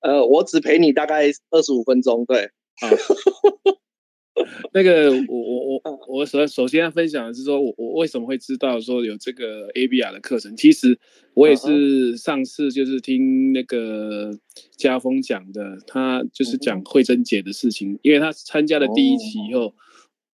[0.00, 2.50] 呃，我只陪你大概二十五分钟，对。
[2.80, 2.90] 啊，
[4.72, 10.56] 那个，我我我我首首先要分享的是说，我我为什么会知道说有这个 ABR 的课程？
[10.56, 10.98] 其实
[11.34, 14.36] 我也是上次就是听那个
[14.76, 19.74] 家峰讲的，他就是讲慧珍姐的事情，因为他参加了第一期以后，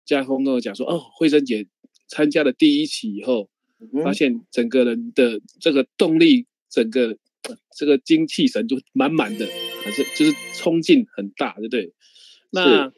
[0.05, 1.67] 家峰跟我讲说，哦，慧珍姐
[2.07, 3.49] 参加了第一期以后。
[4.03, 7.17] 发现整个人的这个动力，整个
[7.75, 9.47] 这个精气神就满满的，
[9.83, 11.95] 还是就是冲劲很大，对不对？
[12.51, 12.93] 那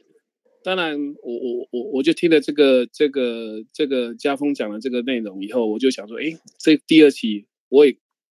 [0.64, 7.96] 当然我，我我我我就听了这个这个这个家峰讲的这个内容以后，我就想说，哎，这第二期我也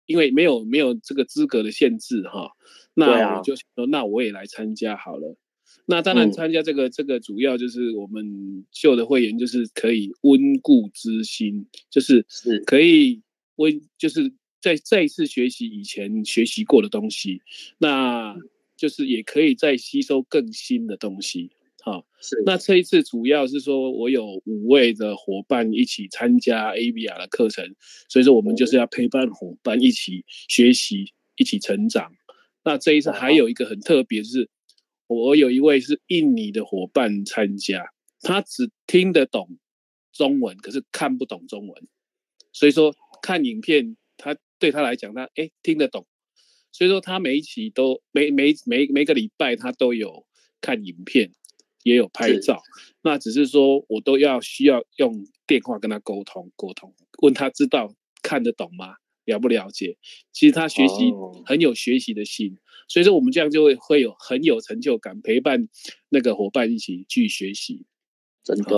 [0.08, 2.52] 因为没有没有这个资格的限制哈，
[2.94, 5.38] 那我就想说，那我也来参加好了。
[5.86, 13.22] 那当然，参加这个、嗯、这个主要就是我们旧的会员，就是可以温故知新，就是是可以
[13.56, 17.42] 温，就是再再一次学习以前学习过的东西，
[17.78, 18.36] 那
[18.78, 21.52] 就是也可以再吸收更新的东西。
[21.82, 22.42] 好，是。
[22.46, 27.76] 那这一次主要是说我有五位的伙伴一起参加 ABR 的课程，
[28.10, 32.12] 所以说我们就是要陪伴伙伴一起学习，一起成长。
[32.64, 34.50] 那这一次还有一个很特别是。
[35.08, 37.84] 我有一位是印尼的伙伴参加，
[38.22, 39.58] 他只听得懂
[40.14, 41.88] 中文，可是看不懂中文，
[42.54, 43.99] 所以说看影片，他
[44.60, 46.06] 对他来讲，他哎听得懂，
[46.72, 50.26] 所以说他每一期都每每每每个礼拜他都有
[50.62, 51.32] 看影片，
[51.84, 52.62] 也有拍照，
[53.02, 58.96] 那只是说我都要需要用电话跟他沟通沟通，问他知道看得懂吗？
[59.26, 59.96] 了不了解？
[60.32, 61.14] 其实他学习
[61.46, 65.70] 很有学习的心，哦、所以说我们这样就会会有很有成就感，陪伴
[66.10, 67.86] 那个伙伴一起去学习。
[68.44, 68.76] 真的。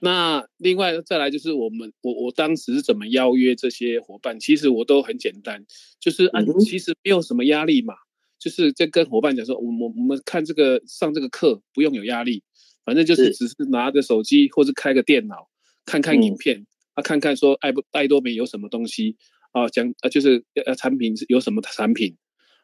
[0.00, 4.40] 那另外再来就是我们我我当时是怎么邀约这些伙伴？
[4.40, 5.64] 其实我都很简单，
[6.00, 7.94] 就是按、嗯、其实没有什么压力嘛，
[8.38, 12.42] 就是在跟伙伴讲说，我我我们看这个上这个课不用有压力，
[12.84, 15.48] 反正就是只是拿着手机或是开个电脑
[15.84, 19.16] 看看影片，嗯、啊看看说爱不爱多美有什么东西。
[19.52, 22.16] 啊，讲啊，就是呃，产品有什么产品？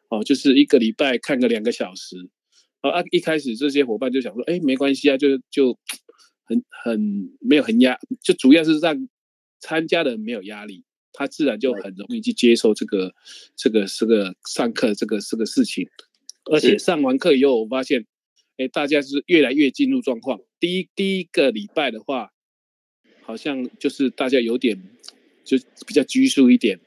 [0.09, 2.15] 哦，就是一个礼拜看个两个小时。
[2.81, 5.77] 哦啊，一开始这些伙伴就想说，哎，没关系啊，就就
[6.47, 9.07] 很很没有很压，就主要是让
[9.59, 10.83] 参加的人没有压力，
[11.13, 13.13] 他自然就很容易去接受这个
[13.55, 15.87] 这个这个上课这个这个事情。
[16.45, 18.05] 而且上完课以后，我发现，
[18.57, 20.39] 哎，大家是越来越进入状况。
[20.59, 22.31] 第一第一个礼拜的话，
[23.21, 24.81] 好像就是大家有点。
[25.47, 25.57] 就
[25.87, 26.77] 比较拘束一点，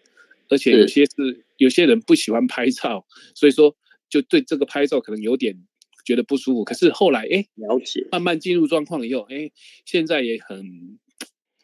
[0.51, 3.75] 而且有些是，是有些人不喜欢拍照，所以说
[4.11, 5.57] 就对这个拍照可能有点
[6.04, 6.64] 觉得不舒服。
[6.64, 9.50] 可是后来哎，了解，慢慢进入状况以后，哎，
[9.84, 10.98] 现在也很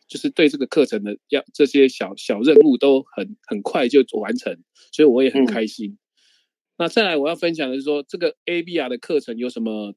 [0.07, 4.57] 就是对这个课程的要这些小小任务都很很快就完成，
[4.93, 5.91] 所以我也很开心。
[5.91, 5.99] 嗯、
[6.79, 9.95] 那再来我要分享的是说，这个 ABR 的课程有什么？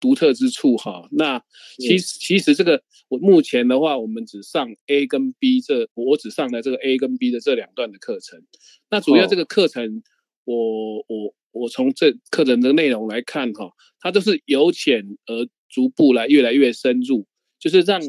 [0.00, 1.42] 独特之处哈，那
[1.78, 8.44] 其实其实这个我目前的话，我们只上 A 跟 B 这，我只上了这个 A 跟 B 的这两段的课程。
[8.90, 10.02] 那主要这个课程，
[10.44, 17.26] 我我我从这课程的内容来看哈，它都是由浅而逐步来越来越深入，
[17.58, 18.00] 就是让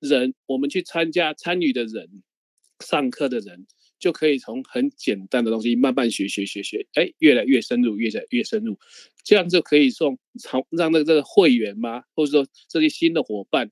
[0.00, 2.22] 人我们去参加参与的人，
[2.80, 3.66] 上课的人。
[4.00, 8.78] 就可以从很简单的东西慢慢学学学学，哎，越来越深入，越来越深入，
[9.24, 13.70] 这样就可以从从让那个这个会员嘛，或者说这些新的伙伴，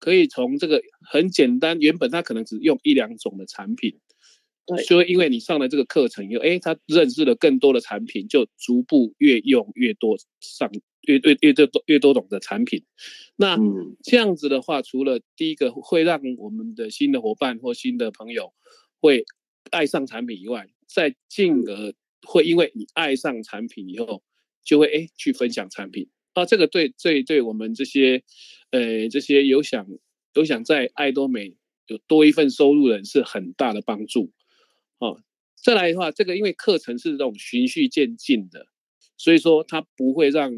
[0.00, 3.98] 可以从这个很简单，原本他可能只用一两种的产品，
[4.68, 10.70] 对，所以因为你上了这个课程以后，哎，他认识了更多的产品，就逐步越用越多，上
[11.02, 12.84] 越越越多越多种的产品，
[13.36, 13.58] 那
[14.04, 18.52] 这样子的话，除了第一个会让我们的新的伙伴或新的朋友
[19.00, 19.24] 会。
[19.70, 21.92] 爱上产品以外，再进而
[22.26, 24.22] 会因为你爱上产品以后，
[24.64, 26.08] 就会哎去分享产品。
[26.32, 28.22] 啊，这个对对对我们这些
[28.70, 29.86] 呃这些有想
[30.32, 31.54] 有想在爱多美
[31.86, 34.32] 有多一份收入的人是很大的帮助
[34.98, 35.20] 哦。
[35.56, 38.66] 再来的话，这个因为课程是这种循序渐进的，
[39.16, 40.52] 所以说它不会让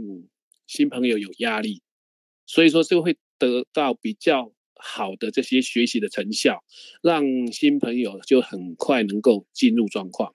[0.67, 1.83] 新朋友有压力，
[2.47, 4.53] 所以说就会得到比较。
[4.83, 6.65] 好的这些学习的成效，
[7.03, 7.23] 让
[7.53, 10.35] 新朋友就很快能够进入状况。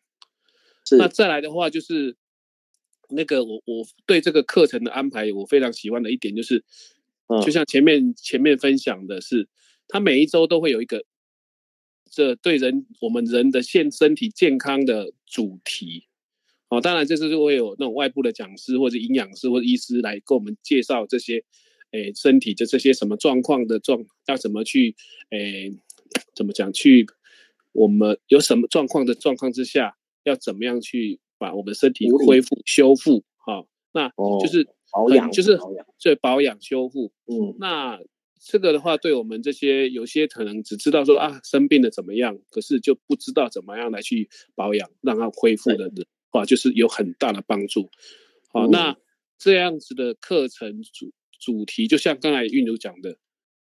[0.99, 2.15] 那再来的话，就是
[3.09, 6.63] 那个我我对这个课程的安排，我非常喜欢的一点就是，
[7.43, 9.49] 就像前面前面分享的是，
[9.87, 11.03] 他每一周都会有一个
[12.15, 16.05] 这对人我们人的现身体健康的主题。
[16.69, 21.43] 哦，当然这是会有那种外部的讲师或者营养师或者医师来给我们介绍这些，
[21.91, 24.95] 诶，身体的这些什么状况的状，要怎么去，
[25.31, 25.71] 诶，
[26.33, 27.05] 怎么讲去，
[27.73, 33.25] 我们有什么状况的状况之下，要怎么样去把我们身体恢复修复？
[33.35, 34.09] 好、哦，那
[34.41, 35.59] 就是保养，就是
[36.01, 37.11] 对保养修复。
[37.27, 37.99] 嗯，那
[38.47, 46.05] 这个的话，对我们这些有些可能只知道说啊生病了怎么样，可是就不知道怎么样来去保养，让它恢复的人。
[46.29, 47.89] 话，就是有很大的帮助。
[48.49, 48.95] 好，那
[49.39, 53.17] 这样子的课程主主题，就像刚才韵如讲的，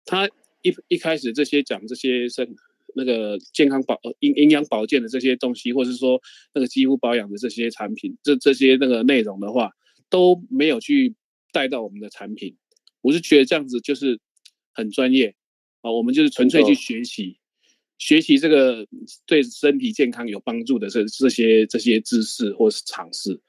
[0.05, 0.29] 他
[0.62, 2.57] 一一开始这些讲这些生
[2.95, 6.20] 那个健康保营营养保健的这些东西，或者是说
[6.53, 9.70] 那个肌肤保养的这些产品，这这些那个内容的话，
[10.11, 11.14] 都没有去
[11.53, 12.57] 带到我们的产品。
[13.01, 14.18] 我是觉得这样子就是
[14.77, 15.35] 很专业
[15.81, 17.39] 啊，我们就是纯粹去学习。
[17.99, 18.87] 学习这个
[19.24, 23.41] 对身体健康有帮助的这这些这些知识或是尝试，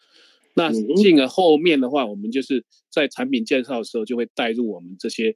[0.56, 5.36] 那进而后面的话，我们就是在产品介绍的时候就会带入我们这些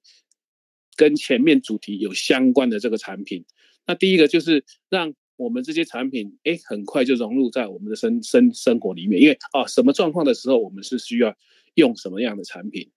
[0.96, 3.44] 跟前面主题有相关的这个产品。
[3.86, 11.36] 那第一个就是让我们这些产品，哎，很快就融入在我们的生生生活里面，因为啊，什么状况的时候我们是需要
[11.74, 12.90] 用什么样的产品，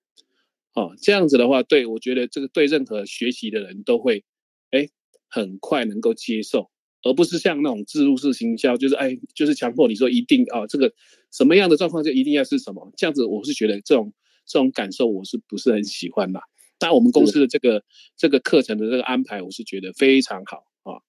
[0.74, 4.24] 哦，这样子的话，对我觉得这个对任何学习的人都会，
[4.70, 4.88] 哎。
[5.30, 6.70] 很快能够接受，
[7.02, 10.92] 而不是像那种自入式行销，就是哎，就是强迫你说一定啊，这个
[11.32, 14.12] 什么样的状况就一定要是什么，这样子我是觉得这种
[14.46, 16.38] 这种感受我是不是很喜欢的。
[16.78, 17.82] 当然我们公司的这个
[18.16, 21.02] 这个课程的这个安排，我是觉得非常好啊。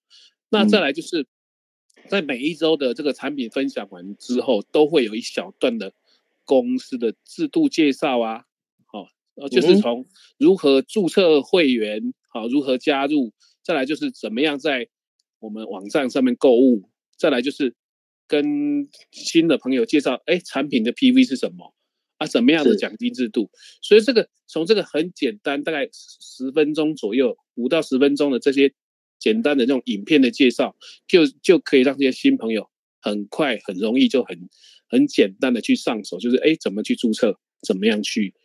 [0.50, 1.28] 那再来就是
[2.08, 5.94] 在每一周的这个产品分享完之后，都会有一小段的
[6.46, 8.46] 公司的制度介绍啊，
[9.36, 10.06] 好，就是从
[10.38, 13.34] 如何注册会员，好，如何加入。
[13.64, 14.88] 再来就是怎么样在
[15.40, 17.76] 我们网站上面购物，再来就是
[18.28, 21.74] 跟新的朋友介绍，哎，产品的 PV 是什么
[22.18, 22.28] 啊？
[22.28, 23.50] 怎么样的奖金制度？
[23.82, 28.72] 所以这个从这个很简单，大概十分钟左右，五到十分钟的这些
[29.18, 30.76] 简单的这种影片的介绍，
[31.08, 32.70] 就就可以让这些新朋友
[33.02, 34.48] 很快、很容易就很
[34.88, 38.36] 很简单的去上手，就是哎，怎么去注册，怎么样去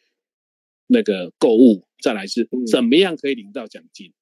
[0.91, 4.12] 那个购物，再来是怎么样可以领到奖金。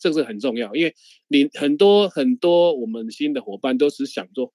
[0.00, 0.94] 这个是很重要，因为
[1.26, 4.52] 你很多很多我们新的伙伴都是想说，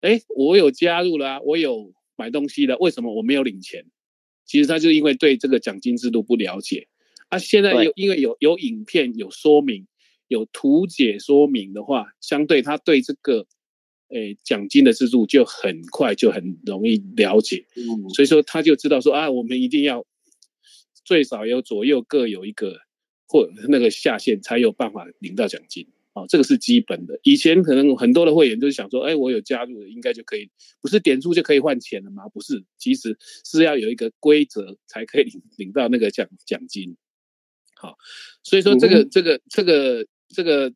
[0.00, 3.84] 哎，我有加入了啊，我有买东西了，为什么我没有领钱？
[4.44, 6.86] 其实他就因为对这个奖金制度不了解。
[7.30, 9.88] 啊，现在有因为有有影片有说明，
[10.28, 13.44] 有图解说明的话，相对他对这个，
[14.10, 17.66] 诶奖金的制度就很快就很容易了解。
[17.74, 20.06] 嗯，所以说他就知道说啊，我们一定要
[21.06, 22.80] 最少有左右各有一个。
[23.28, 27.18] 或那个下限才有办法领到奖金啊，这个是基本的。
[27.24, 30.48] 以前可能很多的会员都是想说，哎，我有加入的应该就可以，
[30.80, 32.28] 不是点数就可以换钱了吗？
[32.28, 36.96] 不是，其实是要有一个规则才可以领领到那个奖奖金。
[37.74, 37.98] 好，
[38.44, 40.72] 所以说这个这个这个这个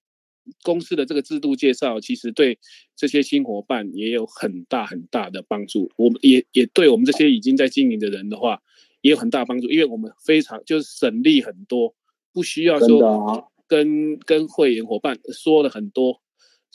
[0.64, 2.59] 公司的这个制度介绍，其实对
[2.97, 5.93] 这些新伙伴也有很大很大的帮助。
[5.95, 8.61] 我们也也对我们这些已经在经营的人的话，
[9.01, 11.94] 也有很大帮助，因为我们非常就是省力很多。
[12.32, 16.22] 不需要说跟跟会员伙伴说了很多，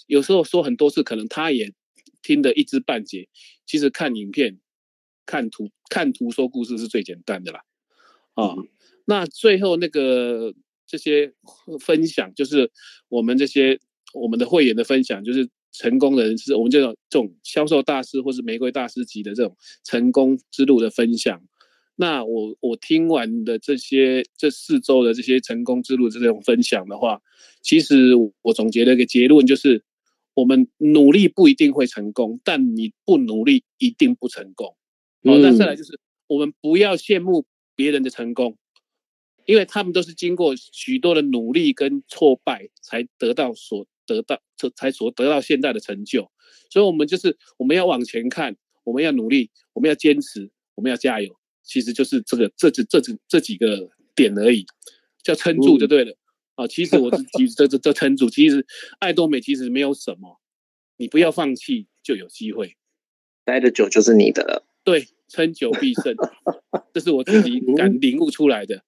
[0.05, 1.71] 有时候说很多次，可能他也
[2.21, 3.29] 听得一知半解。
[3.65, 4.59] 其实看影片、
[5.25, 7.61] 看图、看图说故事是最简单的啦。
[8.33, 8.55] 啊，
[9.05, 10.53] 那最后那个
[10.85, 11.33] 这些
[11.79, 12.69] 分享，就是
[13.07, 13.79] 我们这些
[14.13, 19.55] 我们的会员的分享，就是成功的人士，我们这种这种销售大师或是玫瑰大师级的这种
[19.85, 21.41] 成功之路的分享。
[21.97, 27.21] 那我我听完的这些这四周的这些成功之路这种分享的话，
[27.61, 29.83] 其实我总结了一个结论，就是
[30.33, 34.75] 我们努力不一定会成功，但你不努力一定不成功。
[35.23, 38.57] 好，那再来就是我们不要羡慕别人的成功，
[39.45, 44.41] 因为他们都是经过许多的努力跟挫败才得到所得到，
[44.75, 46.29] 才所得到现在的成就。
[46.69, 51.37] 所以，我们就是我们要往前看，我们要努力，我们要坚持，我们要加油。
[51.65, 54.65] 其实就是这个这这这这这几个点而已，
[55.23, 56.15] 叫撑住就对了
[56.53, 56.67] 啊。
[56.67, 58.65] 其实我是其实这这这撑住，其实
[58.99, 60.39] 爱多美其实没有什么，
[60.97, 62.75] 你不要放弃就有机会，
[63.43, 64.65] 待得久就是你的了。
[64.83, 66.15] 对，撑久必胜，
[66.93, 68.83] 这是我自己感领悟出来的。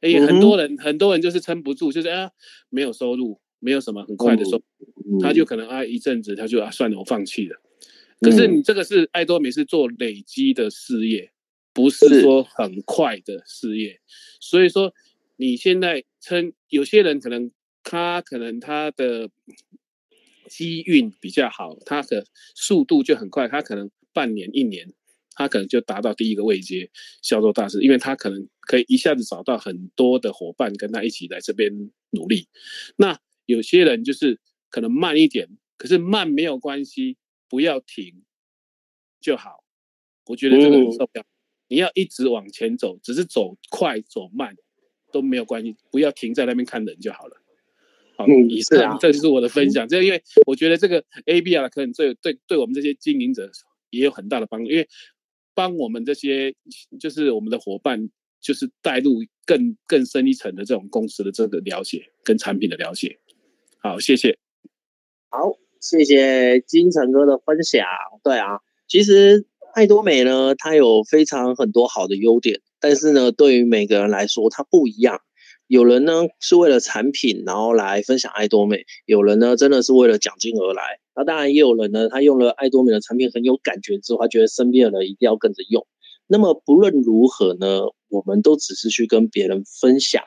[0.00, 2.30] 哎，很多人很多人就是撑不住，就是啊
[2.68, 4.60] 没有收入，没有什么很快的收
[5.04, 7.56] 入，他就可能啊一阵子他就啊算了，我放弃了。
[8.20, 11.30] 可是你这个是爱多美是做累积的事业。
[11.76, 14.00] 不是说很快的事业，
[14.40, 14.94] 所以说
[15.36, 17.50] 你现在称，有些人可能
[17.82, 19.28] 他可能他的
[20.48, 22.24] 机运比较好，他的
[22.54, 24.90] 速度就很快，他可能半年一年，
[25.34, 32.48] 他可能就达到第一个位阶销售大师，因为他可能可以一下子找到很多的伙伴跟他一起来这边努力。
[32.96, 35.46] 那有些人就是可能慢一点，
[35.76, 37.18] 可是慢没有关系，
[37.50, 38.22] 不要停
[39.20, 39.62] 就好。
[40.24, 41.26] 我觉得这个很重要，嗯、
[41.68, 44.54] 你要一直往前走，只是走快走慢
[45.12, 47.42] 都没有关系，不要停在那边看人就好了。
[48.16, 49.86] 好，以上、嗯啊、这就是我的分享。
[49.86, 53.50] 这因为我觉得这个 ABR 可能对对对我们这些经营者
[53.90, 54.88] 也有很大的帮助，因为
[55.54, 56.54] 帮我们这些
[56.98, 58.08] 就是我们的伙伴，
[58.40, 63.18] 就是带入更更深一层的这种公司的这个了解跟产品的了解。
[63.78, 64.38] 好，谢谢。
[65.28, 67.84] 好，谢谢金城哥的分享。
[68.24, 69.46] 对啊，其实
[69.76, 75.20] 爱多美呢，它有非常很多好的优点，但是呢，对于每个人来说，它不一样。
[75.66, 80.98] 有人呢是为了产品，然后来分享爱多美；有人呢真的是为了奖金而来。
[81.14, 85.86] 那当然也有人呢，他用了爱多美的产品很有感觉之后，他觉得身边的人一定要跟着用。
[86.26, 90.22] 那么不论如何呢，我们都只是去跟别人分享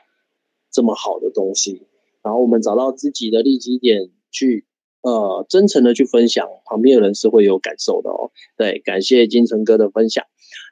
[0.70, 1.88] 这么好的东西，
[2.22, 4.64] 然后我们找到自己的利基点去，
[5.02, 8.30] 呃，真诚的去分享，旁边的人是会有感受的哦。
[8.56, 10.26] 对，感谢金城哥的分享。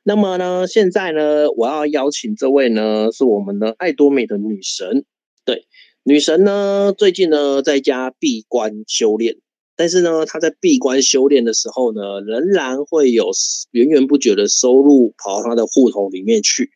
[0.05, 5.05] 那么呢，现在呢，我要邀请这位呢，是我们的爱多美的女神。
[5.45, 5.67] 对，
[6.03, 9.37] 女神呢，最近呢，在家闭关修炼，
[9.77, 13.31] 但是呢，她在闭关修炼的时候呢，仍然会有
[13.71, 16.71] 源源不绝的收入跑到她的户头里面去。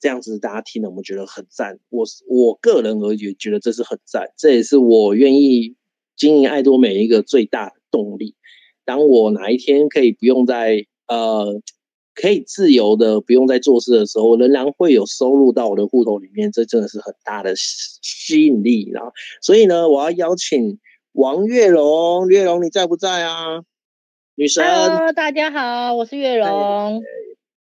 [0.00, 1.78] 这样子大家听了，我们觉得很赞。
[1.90, 5.76] 我我个人而言，觉得这是很赞，这也是我愿意
[6.16, 8.34] 经营爱多美一个最大的动力。
[8.84, 11.60] 当我哪一天可以不用再呃。
[12.14, 18.90] 可以自由的不用再做事的时候，仍然会有收入到我的户头里面，这真的是很大的吸引力。
[18.92, 19.10] 然后，
[19.40, 20.78] 所以呢，我要邀请
[21.12, 23.62] 王月容，月容你在不在啊？
[24.34, 27.02] 女神，Hello, 大家好，我是月容。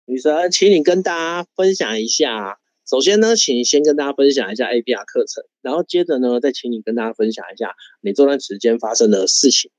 [0.04, 2.58] 女神，请你跟大家分享一下。
[2.88, 9.70] 首先呢，请先跟大家分享一下 ABR 课程，然后接着呢，再请你跟大家分享一下你这段时间发生的事情。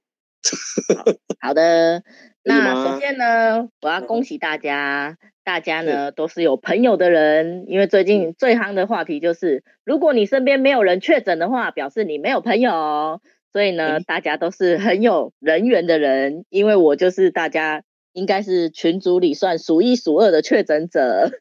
[0.95, 1.03] 好，
[1.49, 2.03] 好的。
[2.47, 13.20] 那首先呢，我要恭喜大家，大家呢都是有朋友的人，因为最近最夯的话题就是，如果你身边没有人确诊的话，表示你没有朋友。
[13.51, 17.84] 所以呢，大家都是很有人缘的人，因为我就是大家
[18.14, 21.32] 应该是群组里算数一数二的确诊者。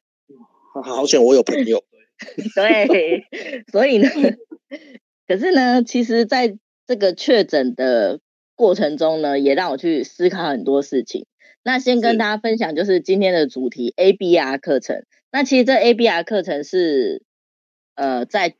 [0.82, 1.84] 好险我有朋友。
[2.54, 3.24] 对，
[3.70, 4.08] 所以呢，
[5.28, 6.56] 可是呢，其实在
[6.86, 8.20] 这个确诊的。
[8.56, 11.26] 过程中呢，也让我去思考很多事情。
[11.64, 15.04] 那先跟大家分享，就是今天的主题 ABR 课程。
[15.32, 17.24] 那其实这 ABR 课程是
[17.96, 18.54] 呃在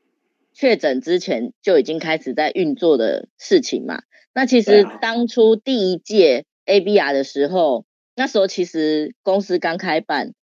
[0.53, 4.01] 确诊之前就已经开始在运作的事情嘛。
[4.33, 7.85] 那其实当初第一届 ABR 的时候，
[8.17, 10.33] 那时候其实公司刚开办，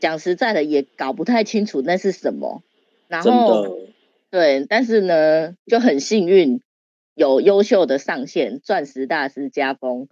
[0.00, 2.62] 讲实在的也搞不太清楚那是什么。
[3.08, 3.78] 然后
[4.30, 6.60] 对，但是呢就很幸运。
[7.18, 10.06] 有优秀的上线钻石大师家峰，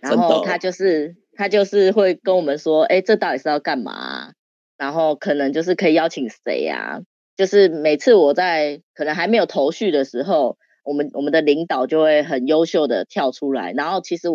[0.00, 4.32] 然后他就是他就是会跟我们说，哎，这到底是要干嘛啊？
[4.76, 7.02] 然后可能就是可以邀请谁呀？
[7.36, 13.72] 就是每次我在可能还没有头绪的时候，我们我们的领导就会很优秀的跳出来。
[13.72, 14.26] 然后其实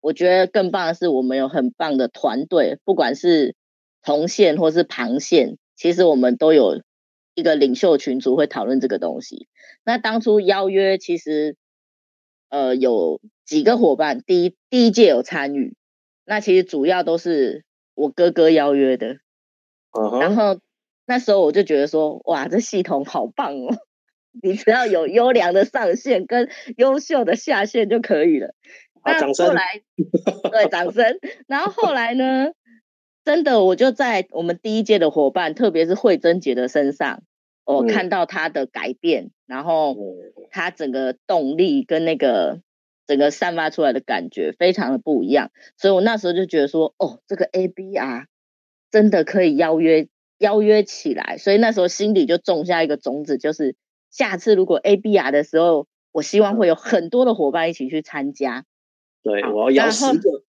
[0.00, 3.56] 我觉得更棒的是，我们有很棒的团队，不管是
[4.06, 6.80] 同线或是旁线，其实我们都有
[7.34, 9.48] 一个领袖群组会讨论这个东西。
[9.84, 11.56] 那当初邀约其实，
[12.48, 15.74] 呃，有几个伙伴，第一第一届有参与，
[16.24, 19.16] 那其实主要都是我哥哥邀约的。
[19.90, 20.20] Uh huh.
[20.20, 20.60] 然后
[21.04, 23.74] 那时候我就觉得说，哇，这系统好棒哦！
[24.40, 28.54] 你只要有优良的上线跟优秀的下线就可以了。
[29.02, 29.48] 啊，掌声。
[29.48, 29.82] 后来，
[30.52, 31.18] 对，掌声。
[31.48, 32.52] 然后后来呢，
[33.26, 37.24] 真的我就在我们第一届的伙伴，特别是慧珍姐的身上。
[37.64, 39.96] 我看到她的改变，嗯、然后
[40.52, 42.60] 她整个动力跟那个
[43.04, 48.26] 整个散发出来的感觉非常的不一样，所以我那时候就觉得说，哦，这个 ABR
[48.92, 50.06] 真的可以邀约
[50.38, 53.74] 邀约起来，所以那时候心里就种下一个种子，就是
[54.12, 58.64] 下次如果 ABR 的时候，我希望会有很多的伙伴一起去参加。
[59.24, 60.44] 对，我要邀十个。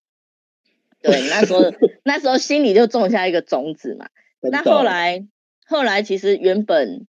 [1.12, 1.62] 对，那时候
[2.06, 4.08] 那时候心里就种下一个种子嘛。
[4.52, 5.28] 那后来。
[5.70, 7.08] 后来其实原本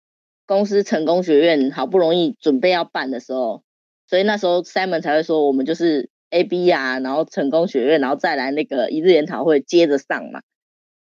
[0.46, 3.64] 公司成功学院好不容易准备要办的时候，
[4.10, 10.42] 所以那时候 Simon 才会说我们就是 ABR 啊，然后成功学院，然后再来那个一日研讨会接着上嘛。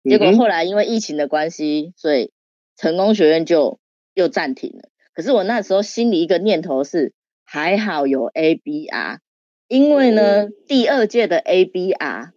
[0.04, 2.34] 结果后来因为疫情的关系，所以
[2.76, 3.80] 成功学院就
[4.14, 4.90] 又暂停了。
[5.14, 7.14] 可是我那时候心里一个念头是，
[7.46, 9.20] 还好有 ABR，
[9.70, 12.32] 因为呢，第二届的 ABR，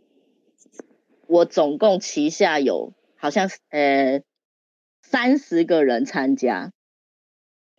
[1.30, 4.22] 我总共旗下有好像呃
[5.00, 6.72] 三十个人参加。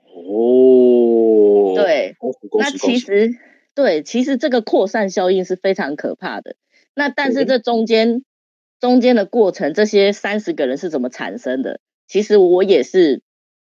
[0.06, 2.16] 哦，对，
[2.58, 3.32] 那其实
[3.76, 6.56] 对，其实这个扩散效应是非常可怕的。
[6.96, 8.24] 那但是这中间
[8.80, 11.82] 中间的过程，这些三十个人是怎么产生的？
[12.08, 13.22] 其实我也是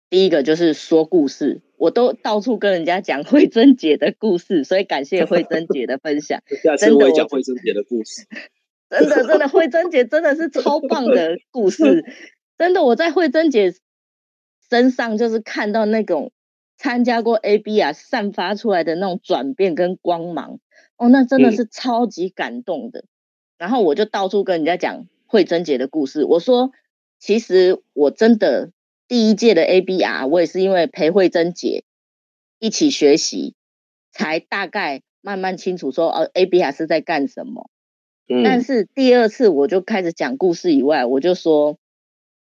[0.09, 1.61] 第一个，就是说故事。
[1.77, 6.41] 我都到处跟人家讲慧珍姐的故事，所以感谢慧珍姐的分享。
[6.63, 8.25] 下次我也讲慧珍姐的故事。
[8.89, 12.03] 真的，真的，慧珍姐真的是超棒的故事。
[12.57, 13.73] 真的，我在慧珍姐
[14.69, 16.31] 身上就是看到那种
[16.77, 20.59] 参加过 AB 啊散发出来的那种转变跟光芒。
[20.97, 22.99] 哦，那真的是超级感动的。
[22.99, 23.07] 嗯、
[23.57, 26.23] 然后我就到处跟人家讲慧珍姐的故事。
[26.23, 26.71] 我说，
[27.19, 28.71] 其实我真的。
[29.09, 31.85] 第一届的 ABR，我也是因为陪慧珍姐
[32.59, 33.55] 一起学习，
[34.11, 37.69] 才大概慢慢清楚说，哦，ABR 是在干什么。
[38.27, 38.43] 嗯。
[38.43, 41.77] 但是第二次我就开始讲故事以外，我就说，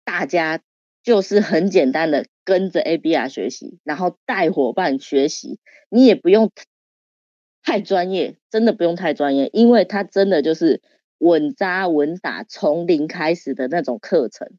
[0.03, 0.61] 大家
[1.03, 5.59] 就是很简单的跟着 ABR 学习，然后带伙伴学习，
[5.89, 6.51] 你也不用
[7.63, 10.81] 太专业，真的不用太专业，因为它真的就是
[11.17, 14.51] 稳扎稳打，从零开始的那种课程。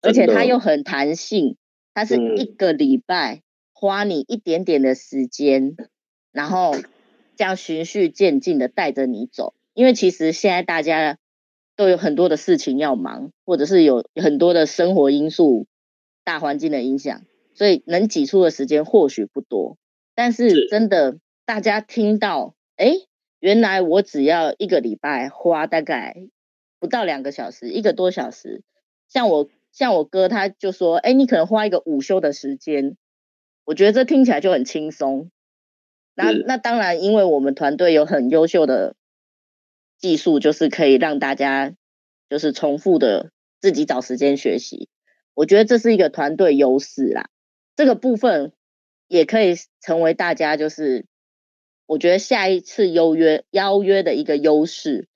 [0.00, 1.56] 而且它又很弹性，
[1.92, 5.88] 它是一个礼拜花你一点点的时间，嗯、
[6.30, 6.76] 然后
[7.34, 9.54] 这样循序渐进的带着你走。
[9.78, 11.18] 因为其实现在大家
[11.76, 15.68] 都有很多的事情要忙，或者是有很多的生活因素、
[16.24, 17.22] 大环境的影响，
[17.54, 19.78] 所以能挤出的时间或许不多。
[20.16, 22.92] 但是真的，大家听到，哎，
[23.38, 26.16] 原来我只要一个礼拜花大概
[26.80, 28.64] 不到两个小时，一个多小时，
[29.08, 29.48] 像我。
[29.70, 32.96] 像我哥他就说，哎，你可能花一个午休的时间，
[33.64, 35.30] 我觉得这听起来就很轻松。
[36.14, 38.96] 那那当然，因为我们团队有很优秀的
[39.98, 41.74] 技术，就是可以让大家
[42.30, 43.30] 就是重复的
[43.60, 44.88] 自己找时间学习。
[45.34, 47.28] 我觉得这是一个团队优势啦。
[47.76, 48.52] 这个部分
[49.06, 51.06] 也可以成为大家就是
[51.86, 55.08] 我觉得下一次邀约邀约的一个优势，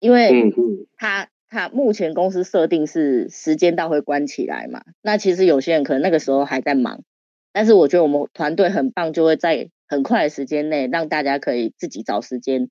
[0.00, 0.52] 因为
[0.96, 1.28] 他。
[1.46, 4.82] 他目前公司设定是时间到会关起来嘛？
[5.02, 7.04] 那其实有些人可能那个时候还在忙，
[7.52, 12.70] 但是我觉得我们团队很棒，就会在很快的时间内让大家可以自己找时间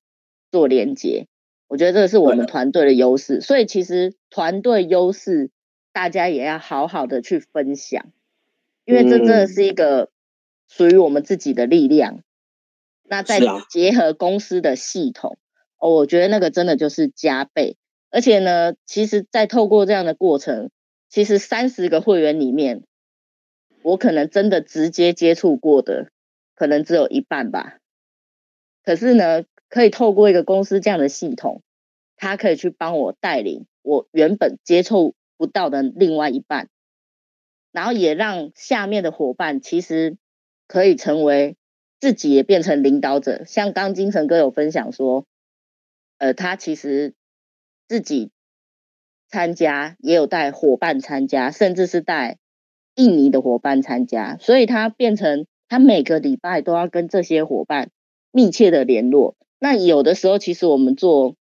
[0.52, 1.28] 做连接。
[1.74, 5.50] 我觉得这个是我们团队的优势，所以其实团队优势
[5.92, 8.12] 大家也要好好的去分享，
[8.86, 10.12] 因为这真的是一个
[10.68, 12.20] 属于我们自己的力量。
[13.06, 13.40] 那再
[13.72, 15.40] 结合公司的系统，
[15.80, 17.76] 哦，我觉得那个真的就是加倍。
[18.12, 20.70] 而且呢，其实，在透过这样的过程，
[21.10, 22.84] 其实三十个会员里面，
[23.82, 26.12] 我可能真的直接接触过的，
[26.54, 27.80] 可能只有一半吧。
[28.84, 29.44] 可是呢，
[29.74, 31.64] 可以透过一个公司这样的系统，
[32.16, 36.70] 他可以去帮我带领我原本接触不到的另外一半，
[37.72, 40.18] 然后也让下面的伙伴其实
[40.68, 41.58] 可以成为
[42.00, 43.46] 自己也变成领导者。
[43.46, 45.26] 像刚金城哥有分享说，
[46.20, 47.16] 呃，他其实。
[47.86, 48.32] 自己
[49.28, 52.40] 参加，也有带伙伴参加，甚至是带
[52.96, 57.92] 印尼的伙伴参加，所以他变成他每个礼拜都要跟这些伙伴
[58.32, 59.36] 密切的联络。
[59.64, 61.38] 那有的时候，其实我们做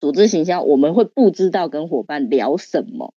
[0.00, 3.12] 组织形象，我们会不知道跟伙伴聊什么。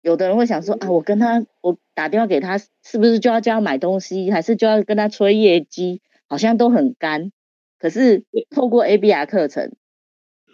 [0.00, 6.02] 有的人会想说啊，我跟他，我打电话给他，是不是就要叫他买东西，还是就要跟他催业绩？
[6.28, 7.32] 好像都很干。
[7.80, 9.72] 可是透过 ABR 课程。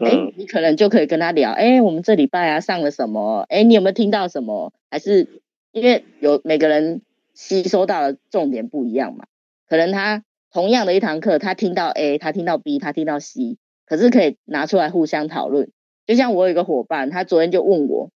[0.01, 3.45] 哎，你可能就可以跟他聊，哎，我们这礼拜啊上了什么？
[3.51, 4.73] 哎，你有没有听到什么？
[4.91, 5.43] 还是
[5.73, 7.03] 因为有每个人
[7.35, 9.27] 吸收到的重点不一样嘛？
[9.69, 15.71] 可能他同样的一堂课，他听到 A，他听到 B，他听到 C，可是可以拿出来互相讨论。
[16.07, 18.11] 就像我有一个伙伴，他昨天就问我，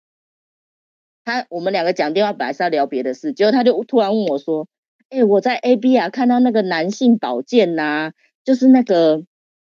[1.25, 4.69] 他我们两个讲电话本来是要聊别的事，结果他就突然问我说，
[5.11, 8.13] 哎，我在 AB 啊看到那个男性保健呐，
[8.45, 9.25] 就是那个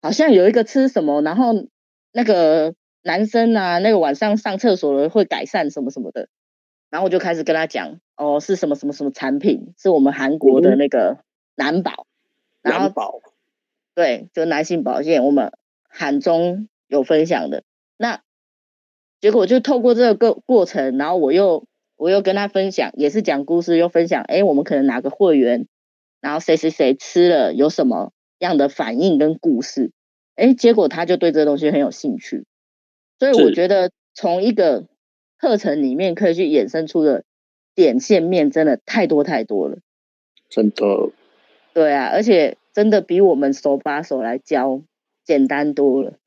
[0.02, 1.66] 好像有一个吃什么，然后。
[2.12, 6.28] 那个男生啊，那个晚上上厕所会改善什么什么的，
[6.90, 11.22] 然后我就开始跟他讲，哦，是什么什么什么产品，是我们韩国的那个
[11.54, 12.09] 男宝，嗯、
[12.62, 13.20] 然后宝，
[13.94, 15.52] 对，就男性保健，我们
[15.88, 17.64] 韩中有分享的，
[17.96, 18.22] 那
[19.20, 25.66] 结果就透过这个过过程，然后我又我又跟他分享，也是讲故事，又分享，哎，我们可能哪个会员，
[26.20, 29.92] 然后谁谁谁吃了有什么样的反应跟故事。
[30.36, 32.46] 哎，结果他就对这个东西很有兴趣，
[33.18, 34.86] 所以我觉得从一个
[35.36, 37.24] 课程里面可以去衍生出的
[37.74, 39.78] 点线面真的太多太多了，
[40.48, 41.11] 真的。
[41.72, 44.82] 对啊，而且真的比我们手把手来教
[45.24, 46.18] 简单多了，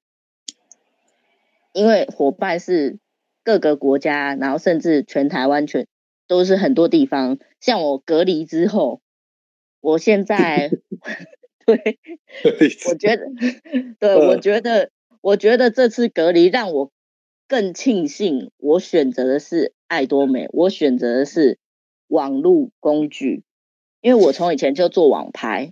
[1.73, 2.97] 因为伙伴是
[3.43, 5.87] 各个国家，然后甚至全台湾全
[6.27, 7.37] 都是很多地方。
[7.59, 9.01] 像我隔离之后，
[9.81, 10.69] 我现在
[11.65, 11.99] 对，
[12.89, 13.25] 我觉得，
[13.99, 14.91] 对，我觉得，
[15.21, 16.91] 我觉得这次隔离让我
[17.47, 21.57] 更庆幸，我选择的是爱多美，我选择的是
[22.07, 23.43] 网络工具。
[24.03, 25.71] 因为我从以前就做网拍，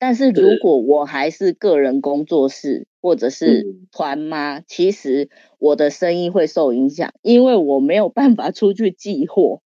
[0.00, 9.62] 但是如果我还是个人工作室或者是团妈，其实我的生意会受影响，因为我没有办法出去寄货。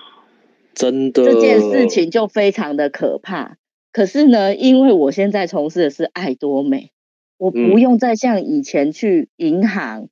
[0.74, 3.58] 真的，这件事情就非常的可怕。
[3.92, 6.90] 可是呢，因为我现在从事的是爱多美，
[7.36, 10.08] 我不用再像以前去银行、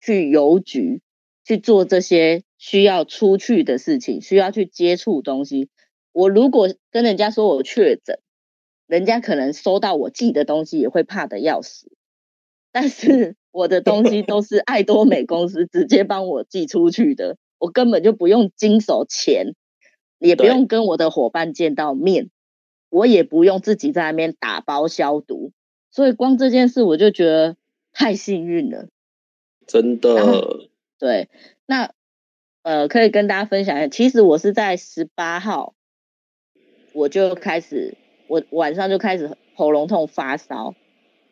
[0.00, 1.02] 去邮局
[1.44, 5.68] 去做这些需要出去的事情，需要去接触东西。
[6.14, 8.20] 我如果跟人家说我确诊，
[8.86, 11.90] 人家可能收到我寄的东西也会怕得要死。
[12.70, 19.54] 但是 我的东西都是爱多美公司直接帮我寄出去的，我根本就不用经手钱，
[20.20, 22.30] 也不用跟我的伙伴见到面，
[22.90, 25.50] 我也不用自己在那边打包消毒。
[25.90, 27.56] 所以光这件事我就觉得
[27.92, 28.88] 太幸运了，
[29.66, 30.68] 真的。
[30.98, 31.28] 对，
[31.66, 31.92] 那
[32.62, 35.74] 呃，可以跟大家分享一下，其实我是在十八号。
[36.94, 37.96] 我就开始，
[38.28, 40.74] 我晚上就开始喉咙痛发烧，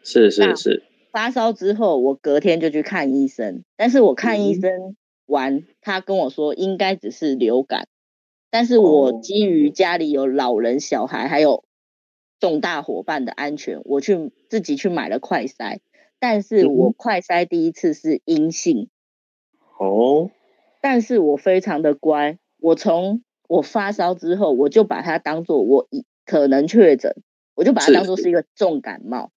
[0.02, 0.82] 是是是。
[1.12, 4.96] 发烧之后，我隔天就去看医生，但是我看医生
[5.26, 7.86] 完，嗯、他跟我说应该只是流感，
[8.50, 11.64] 但是我基于家里有老人、小孩，还有
[12.40, 15.78] 重大伙伴的安全，我去自己去买了快筛，
[16.18, 18.88] 但是我快筛第一次是阴性，
[19.78, 20.30] 哦、嗯，
[20.80, 23.22] 但是我非常的乖，我从。
[23.52, 25.86] 我发烧之后，我就把它当做我
[26.24, 27.14] 可能确诊，
[27.54, 28.30] 我就把它当做是。
[28.30, 29.30] 一个重感冒，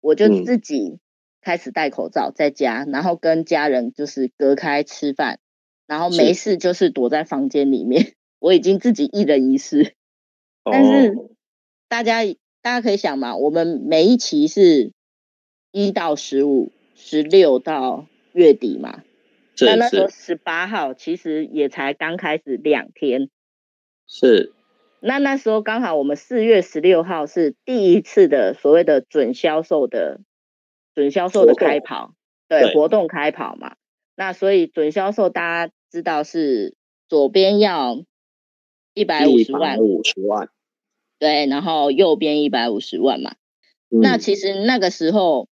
[0.00, 0.98] 我就自己
[1.42, 5.38] 开始戴口罩在家，然后跟家人就是隔开吃饭，
[5.86, 9.96] 然后没事就是躲在房间里面， 我已经自己一人一室。
[10.64, 11.14] 但是
[11.88, 12.24] 大家
[12.62, 14.92] 大家可以想嘛，我们每一期是
[15.72, 19.02] 一到十五，十六到月底嘛，
[19.60, 23.28] 那那时候十八号其实也才刚开始两天。
[24.06, 24.52] 是，
[25.00, 30.20] 那那时候刚好我们四月十六号是第一次的所谓的准销售的
[30.94, 32.14] 准销售的开跑，
[32.48, 33.76] 对，对活动开跑嘛。
[34.14, 36.76] 那所以准销售大家知道是
[37.08, 38.04] 左边要
[38.92, 40.50] 一百五十万，五十万，
[41.18, 43.34] 对，然后右边一百五十万嘛。
[43.88, 44.00] 嗯。
[44.02, 45.48] 那其实那个时候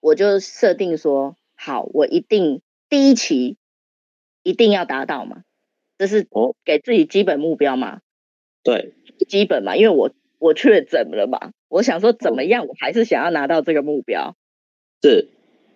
[0.00, 2.60] 我就设定说，好，我一定
[2.90, 3.56] 第一期
[4.42, 5.44] 一定要达到嘛。
[6.02, 6.26] 这是
[6.64, 8.00] 给自己基本目标嘛？
[8.64, 8.92] 对，
[9.28, 14.36] 基本嘛，因为我我确诊了嘛，我想说怎么样，我还是想要拿到这个目标。
[15.00, 15.28] 是，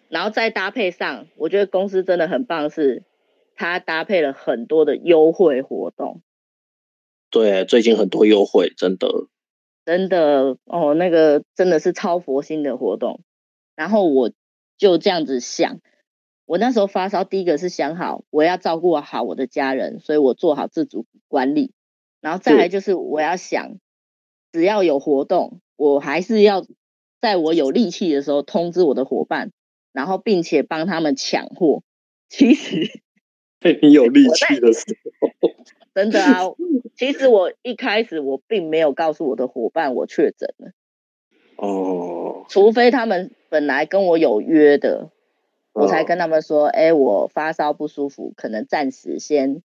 [0.08, 3.04] 然后再搭配上，我觉得公司真的很棒，是
[3.54, 6.22] 它搭配了很多的优惠活动。
[7.30, 9.28] 对，最近很多优惠，真的，
[9.84, 13.20] 真的哦，那个真的是超佛心的活动。
[13.76, 14.32] 然后我
[14.76, 15.78] 就这样子想。
[16.46, 21.72] 我那时候发烧，第一个是想好我要照顾好我的家人，所以我做好自主管理。
[22.20, 23.78] 然后再来就是我要想，
[24.52, 26.64] 只要有活动，我还是要
[27.20, 29.50] 在我有力气的时候通知我的伙伴，
[29.92, 31.82] 然后并且帮他们抢货。
[32.28, 33.00] 其实，
[33.60, 34.84] 在你有力气的时
[35.20, 35.50] 候，
[35.94, 36.42] 真的啊，
[36.96, 40.70] 其实我一开始我并没有告诉我的伙伴我确诊了。
[41.56, 45.10] 哦，除非他们本来跟我有约的。
[45.76, 49.62] 我才跟他们说，哎、欸，我发烧不舒服，可能暂时先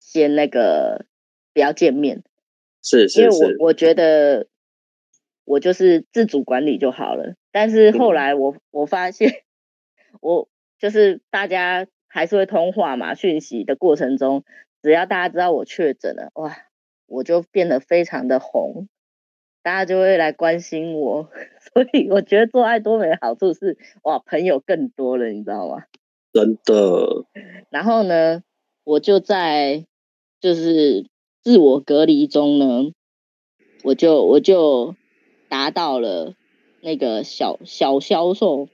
[0.00, 1.06] 先那个
[1.54, 2.24] 不要见面，
[2.82, 4.48] 是是是，因为我我觉得
[5.44, 7.36] 我就是自主管理就好了。
[7.52, 9.42] 但是后来我我发现，
[10.20, 14.44] 我就是大家还是会通话嘛，讯息的过程中，
[14.82, 16.56] 只要大家知道我确诊了，哇，
[17.06, 18.88] 我就变得非常的红，
[19.62, 21.28] 大家就会来关心我。
[21.72, 25.84] 所以我觉得做爱多美的好处是，哇，朋友更多了，你知道吗？
[26.32, 27.26] 真的。
[27.70, 28.42] 然后呢，
[28.84, 29.86] 我就在
[30.40, 31.06] 就是
[31.42, 32.92] 自我隔离中呢，
[33.84, 34.94] 我就我就
[35.48, 36.34] 达到了
[36.80, 38.68] 那个小小销售。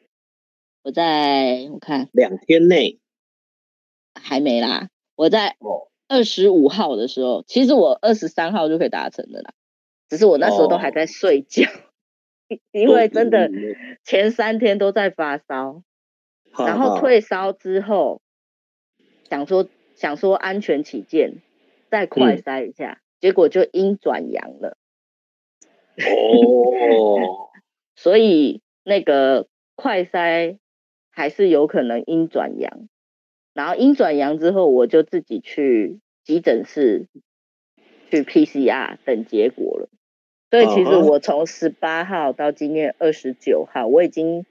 [0.82, 3.00] 我在我看两天内
[4.14, 4.88] 还没啦。
[5.16, 5.56] 我在
[6.08, 9.52] 二十五号的时候，其实我二十三号就可以达成的啦，
[10.08, 11.64] 只是我那时候都还在睡觉。
[11.70, 11.82] 哦
[12.70, 13.50] 因为真的
[14.04, 15.82] 前三天都在发烧，
[16.56, 18.22] 然后退烧之后，
[19.28, 21.42] 想说想说安全起见，
[21.90, 24.76] 再快筛一下，结果就阴转阳了。
[25.96, 27.50] 哦，
[27.96, 30.58] 所以那个快筛
[31.10, 32.88] 还是有可能阴转阳，
[33.54, 37.08] 然后阴转阳之后，我就自己去急诊室
[38.22, 39.88] 去 PCR 等结果了。
[40.50, 44.46] 所以其实我从十八号到今天二十九号，我已经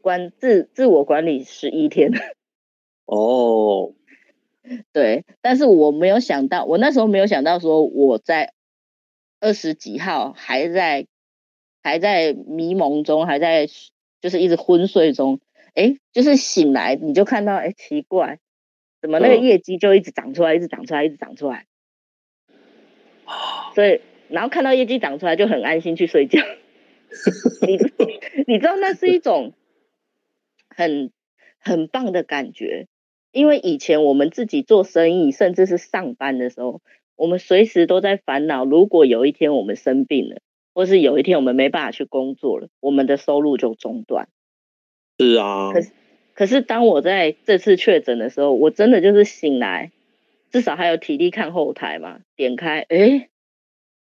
[0.00, 2.18] 关自自我管理十一天了。
[3.06, 3.92] 哦，
[4.92, 8.52] 对，但是我没有想到，我那时候没有想到说我在。
[9.44, 11.08] 二十几号还在
[11.82, 13.66] 还在迷蒙中，还在
[14.20, 15.40] 就是一直昏睡中，
[15.74, 18.38] 哎，就是醒来你就看到，哎，奇怪，
[19.00, 21.66] 怎么那个业绩就一直长出来，一直长出来，一直长出来。
[23.74, 26.40] 所以，然后看到业绩长出来就很安心去睡觉。
[27.66, 27.78] 你
[28.46, 29.52] 你知道那是一种
[30.68, 31.10] 很
[31.58, 32.86] 很棒的感觉，
[33.32, 36.80] 因为以前我们自己做生意，甚至是上班的时候。
[37.14, 40.40] 我们随时都在烦恼，如果有一天我们生病了，
[40.74, 44.28] 或是有一天我们没办法去工作了，我们的收入就中断。
[45.18, 45.72] 是啊。
[45.72, 45.92] 可是，
[46.34, 49.92] 可是当我在这次确诊的时候，我真的就是醒来，
[50.52, 53.28] 至少还有体力看后台嘛，点开，哎，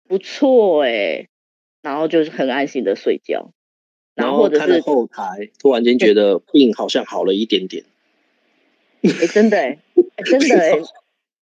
[0.07, 1.28] 不错哎，
[1.82, 3.51] 然后就是很安心的睡觉。
[4.14, 7.84] 然后或者是看后台，突然间觉得病好像好了一点点。
[9.03, 9.78] 哎，真的哎，
[10.24, 10.78] 真的 哎。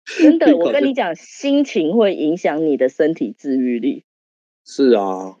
[0.06, 4.04] 真的，我跟你讲，心情会影响你的身体治愈力。
[4.64, 5.36] 是啊，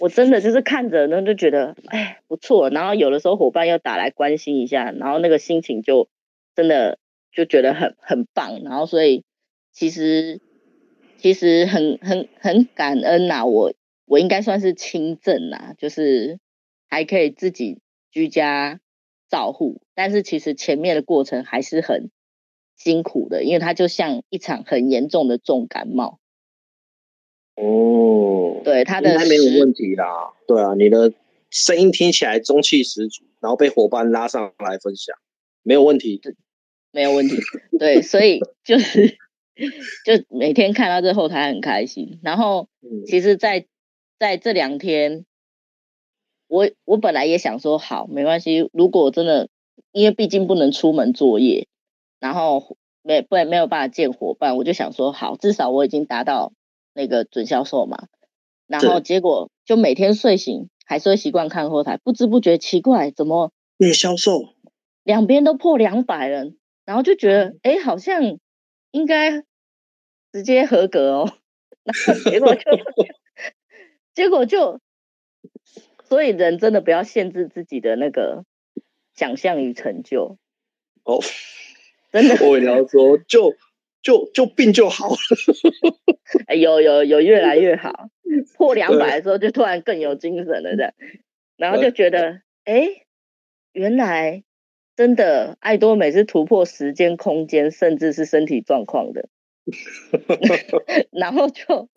[0.00, 2.70] 我真的就是看着，呢就觉得，哎，不错。
[2.70, 6.08] 然后有的时候伙伴又打来关心一下，然后那个心情就
[6.56, 6.98] 真的
[7.32, 8.62] 就觉得很很棒。
[8.62, 9.24] 然后所以
[9.72, 10.40] 其实
[11.18, 13.74] 其实很很很感恩呐，我
[14.06, 16.38] 我应该算是轻症呐，就是
[16.88, 18.80] 还可以自己居家
[19.28, 19.80] 照护。
[19.94, 22.10] 但是其实前面的过程还是很。
[22.76, 26.18] 辛苦的，因为它就像一场很严重的重感冒。
[27.56, 30.32] 哦，对，它的应该没有问题啦。
[30.46, 31.12] 对啊，你的
[31.50, 35.14] 声音听起来中气十足，然后被伙伴拉上来分享，
[35.62, 36.18] 没有问题，
[36.92, 37.36] 没有问题。
[37.78, 39.18] 对，所以就是
[40.04, 42.18] 就每天看到这后台很开心。
[42.22, 42.68] 然后，
[43.06, 43.66] 其实在，在
[44.18, 45.24] 在这两天，
[46.48, 48.68] 我我本来也想说，好，没关系。
[48.72, 49.48] 如果真的，
[49.92, 51.66] 因为毕竟不能出门作业。
[52.20, 56.52] 然后没不没有办法见伙伴，我就想说好，至少我已经达到
[56.92, 58.08] 那个准销售嘛。
[58.66, 64.50] 然后结果就每天睡醒还是会习惯看后台，不知不觉奇怪怎么月销售
[65.02, 66.52] 两边都破两百了，
[66.90, 68.40] 然后就觉得哎好像
[68.90, 69.44] 应该
[70.32, 71.32] 直接合格哦。
[71.86, 72.62] 然后结果就
[74.12, 74.80] 结果就，
[76.02, 78.44] 所以人真的不要限制自己的那个
[79.14, 80.36] 想象与成就
[81.04, 81.20] 哦。
[82.10, 83.54] 真的， 我跟你说，就
[84.02, 86.56] 就就病就好了。
[86.56, 88.08] 有有有越来越好，
[88.56, 90.92] 破两百的时候就突然更有精神了，这样，
[91.56, 93.06] 然后就觉得，哎，
[93.70, 94.42] 原来
[94.96, 99.28] 真的爱多美是突破时间、空间，甚至是身体状况的。
[101.12, 101.88] 然后就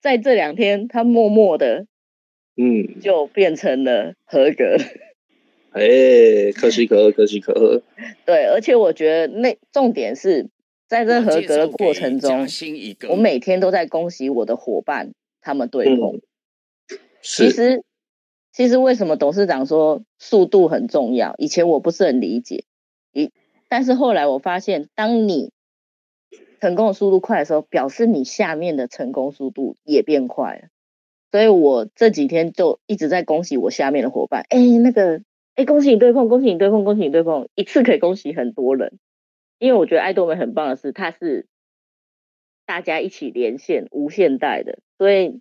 [0.00, 1.86] 在这两天，他默默的，
[2.56, 4.76] 嗯，就变成了合格。
[5.72, 7.82] 哎、欸，可喜可贺，可喜可贺。
[8.24, 10.48] 对，而且我觉得那重点是
[10.88, 12.46] 在这合格的过程中，
[13.08, 16.16] 我每天都在恭喜我的伙伴，他们对碰。
[16.16, 16.20] 嗯、
[17.22, 17.84] 其实，
[18.52, 21.34] 其实为什么董事长说速度很重要？
[21.38, 22.64] 以前我不是很理解，
[23.12, 23.30] 一
[23.68, 25.52] 但是后来我发现，当你
[26.60, 30.68] 成功的速度快的时候，表示你下面的成功速度也变快了。
[31.30, 34.44] 所以我这几天就一直在恭喜我下面的伙伴。
[34.48, 35.22] 哎，那个。
[35.56, 38.98] 哎，恭喜你对碰，恭喜你对碰，恭喜你对碰，一次可以恭喜很多人。
[39.58, 41.48] 因为我觉得爱多美很棒的是，它是
[42.64, 45.40] 大家一起连线、无限代的，所以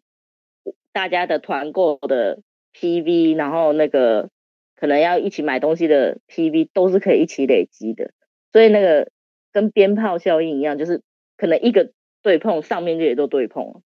[0.92, 2.42] 大家的团购的
[2.74, 4.30] PV，然后那个
[4.76, 8.12] 可能要一起买东西的 PV 都是可以一起累积的。
[8.52, 9.10] 所以那个
[9.52, 11.02] 跟鞭炮效应一样，就是
[11.38, 11.92] 可能一个
[12.22, 13.82] 对碰，上面就也都对碰了，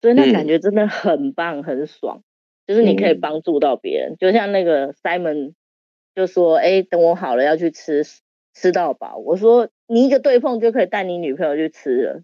[0.00, 2.22] 所以那感觉真的很棒，很爽。
[2.66, 5.54] 就是你可以帮助到别人，就像那个 Simon。
[6.12, 8.02] 就说哎，等我好了要去吃
[8.52, 9.16] 吃到饱。
[9.16, 12.22] 我说你一个对碰就可以带你女朋友去吃了，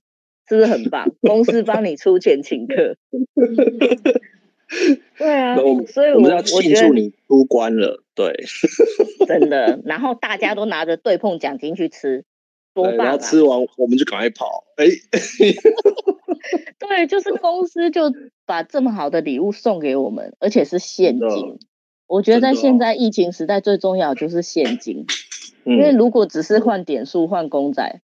[0.48, 1.08] 是不是很棒？
[1.22, 2.96] 公司帮你出钱请客。
[5.18, 5.56] 对啊，
[5.86, 8.02] 所以我，我们要庆祝你出关了。
[8.14, 8.34] 对，
[9.26, 9.80] 真的。
[9.84, 12.24] 然后大家都拿着对碰奖金去吃，
[12.74, 13.04] 多棒啊！
[13.04, 14.64] 然后吃完我们就赶快跑。
[14.76, 14.86] 哎，
[16.78, 18.12] 对，就是公司就
[18.44, 21.58] 把这么好的礼物送给我们，而且是现金。
[22.08, 25.06] 我觉得在现在疫情时代，最重要就是现金，
[25.64, 28.00] 因为如果只是换点数、换公仔，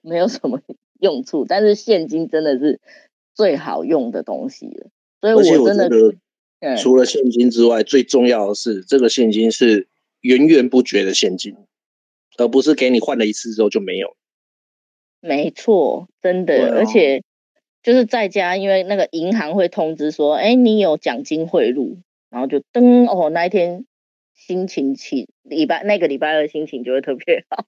[0.00, 0.60] 没有什么
[0.98, 2.80] 用处，但是现金真的是
[3.34, 4.90] 最好用的东西了。
[5.34, 5.96] 所以我真的，
[6.60, 9.88] 我除了现金之外，最重要的是这个现金是
[10.20, 11.54] 源源不绝的现金，
[12.38, 14.16] 而不是给你换了一次之后就没有。
[15.20, 17.22] 没错，真的，啊、而且
[17.82, 21.98] 就是在家，因为那个银行会通知说，哎，你有奖金汇入，
[22.30, 23.86] 然后就噔哦，那一天
[24.34, 27.66] 心情起礼拜那个礼拜二心情就会特别好，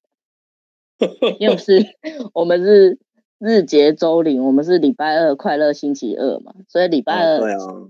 [1.41, 1.97] 因为是
[2.33, 2.99] 我们是
[3.39, 7.41] 日结周领，我们是礼拜二快乐星期二嘛，所以礼拜二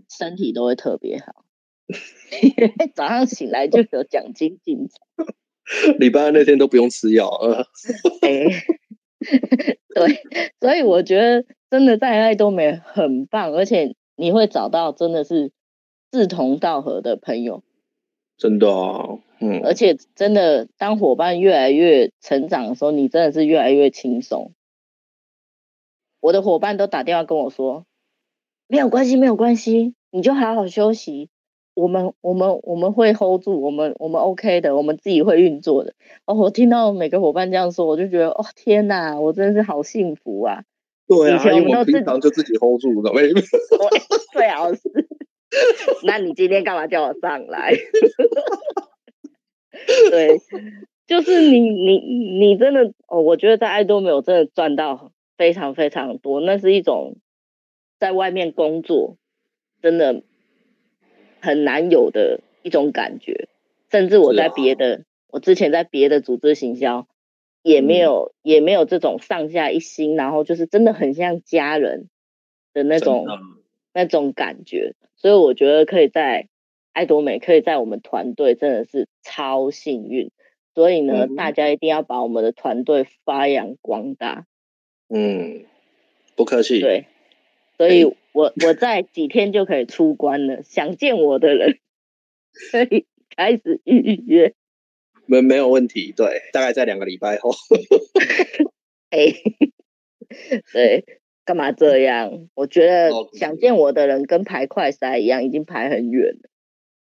[0.09, 5.27] 身体都会特别好，哦、 早上醒来就有奖金进场，
[5.99, 7.29] 礼拜二那天都不用吃药，
[8.23, 8.45] 哎。
[9.93, 10.23] 对，
[10.61, 15.51] 所以我觉得真的在爱多美很棒，而且你会找到真的是
[16.13, 17.65] 志同道合的朋友，
[18.37, 24.53] 真的啊，嗯，而且真的当伙伴越来越成长的时候，你真的是越来越轻松。
[26.21, 27.85] 我的伙伴都打电话跟我说，
[28.67, 31.29] 没有关系，没有关系，你就好好休息。
[31.75, 35.95] 我们我们我们会 hold 住，我们我们 OK 的，我们自己会运作的。
[36.27, 40.65] 哦，我听到每个伙伴这样说，我就觉得哦天哪，我真的是好幸福啊！
[41.07, 43.33] 对啊，以前我平常就自己 hold 住的，为
[44.33, 44.81] 最好是。
[46.05, 47.73] 那你今天干嘛叫我上来？
[50.11, 50.41] 对，
[51.07, 51.99] 就是你你
[52.39, 57.17] 你真的哦，我觉得在爱多美有真的赚到非常非常多，那是一种
[57.99, 59.17] 在外面工作
[59.81, 60.23] 真的。
[61.41, 63.47] 很难有的一种感觉，
[63.93, 67.07] 甚至我在别的，啊、我之前在别的组织行销，
[67.63, 72.09] 也没有、嗯、也没有这种上下一心，然后就是真的很像家人
[72.75, 73.39] 的那种的
[73.95, 76.49] 那种感觉，所以我觉得可以在
[76.93, 80.33] 爱多美，可以在我们团队真的是超幸运，
[80.75, 84.45] 所以呢，嗯、大家一定要把我们的团队发扬光大。
[85.09, 85.65] 嗯，
[86.37, 86.81] 不客气。
[86.81, 87.07] 对。
[87.77, 91.79] 所以我我在几天就可以出关了，想见我的人
[92.73, 93.07] 可以
[93.37, 94.53] 开始预约。
[95.27, 97.53] 没没有问题，对，大概在两个礼拜后。
[99.11, 99.33] 哎，
[100.73, 101.05] 对，
[101.45, 102.49] 干嘛这样？
[102.55, 106.51] 我觉得想见我的人跟排快筛一样，已经排很远了。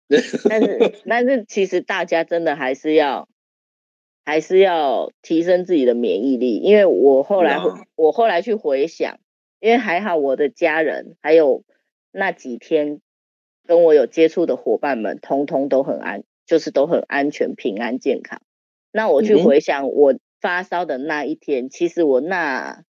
[0.48, 3.28] 但是但是其实大家真的还是要
[4.28, 7.60] 还是要提升自己的免疫力，因为我后来
[7.96, 9.22] 我后来去回想。
[9.62, 11.64] 因为还好，我的家人还有
[12.12, 13.00] 那几天
[13.66, 18.42] 跟我有接触的伙伴们，通通都很安，就是都很安全、平安、健康。
[18.92, 22.84] 那我去回想我发烧的那一天，嗯、其实我那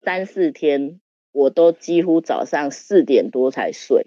[0.00, 1.00] 三四天
[1.32, 4.06] 我都几乎早上四点多才睡，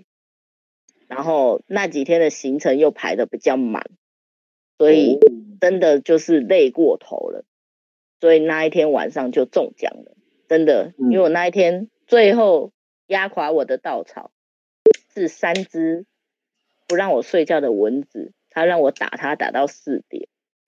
[1.08, 3.86] 然后那几天的行程又排得比较满，
[4.78, 5.20] 所以
[5.62, 7.46] 真的就是累过头了，
[8.20, 10.16] 所以那一天晚上就中奖了。
[10.48, 12.72] 真的，因为我那一天最后
[13.08, 14.32] 压垮我的稻草
[15.14, 16.06] 是三只
[16.88, 20.28] 不让我睡觉的蚊子，它让我打它打到四点，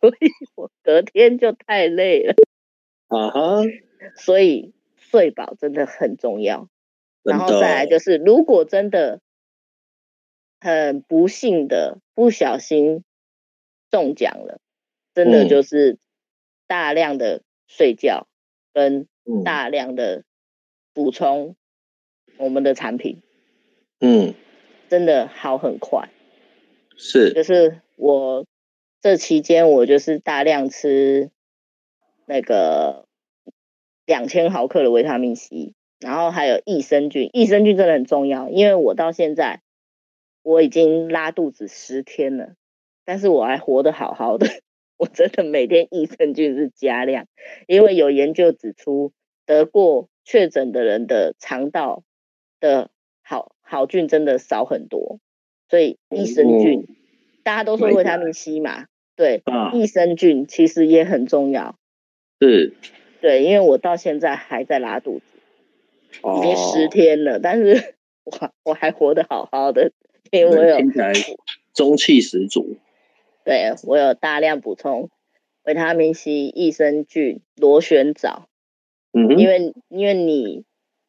[0.00, 2.34] 所以我隔天就太累了。
[3.08, 3.62] 啊哈，
[4.16, 6.68] 所以睡饱真的很重要。
[7.22, 9.20] 然后再来就是，如果真的
[10.60, 13.04] 很不幸的不小心
[13.90, 14.60] 中奖了，
[15.14, 15.98] 真的就是
[16.66, 18.26] 大量的睡觉
[18.72, 19.06] 跟。
[19.44, 20.24] 大量的
[20.92, 21.54] 补充
[22.36, 23.22] 我们的产品，
[24.00, 24.34] 嗯，
[24.88, 26.08] 真的好很快，
[26.96, 28.44] 是，就是我
[29.00, 31.30] 这期间我就是大量吃
[32.26, 33.06] 那个
[34.04, 39.60] 两千毫克的维他命 C，然后还有益生菌，益生菌真的很重要，因为我到现在
[40.42, 42.56] 我已经拉肚子十天了，
[43.10, 44.46] 但是我还活得好好的，
[44.96, 47.26] 我真的每天益生菌是加量，
[47.66, 49.12] 因为有研究指出。
[49.46, 52.04] 得过确诊的人的肠道
[52.60, 52.88] 的
[53.20, 55.18] 好好菌真的少很多，
[55.68, 56.96] 所以益生菌、嗯、
[57.42, 58.86] 大家都说维他命 C 嘛，
[59.16, 61.76] 对，啊、益生菌其实也很重要。
[62.40, 62.74] 是，
[63.20, 65.24] 对，因为我到现在还在拉肚子，
[66.22, 69.90] 哦、已经十天了，但是 我我还活得好好的，
[70.30, 70.78] 因为我有
[71.74, 72.76] 中气十足。
[73.44, 75.10] 对，我有大量补充
[75.64, 78.48] 维他命 C、益生菌、螺旋藻。
[79.12, 80.64] 嗯，因为因为你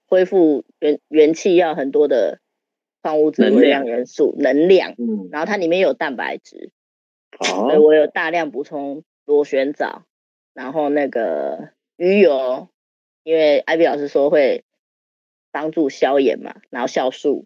[0.07, 2.39] 恢复元元气要很多的
[3.01, 6.71] 矿物质、微量元素、能量，嗯，然后它里面有蛋白质，
[7.39, 10.03] 哦，所以我有大量补充螺旋藻，
[10.53, 12.69] 然后那个鱼油，
[13.23, 14.63] 因为艾比老师说会
[15.51, 17.45] 帮助消炎嘛，然后酵素，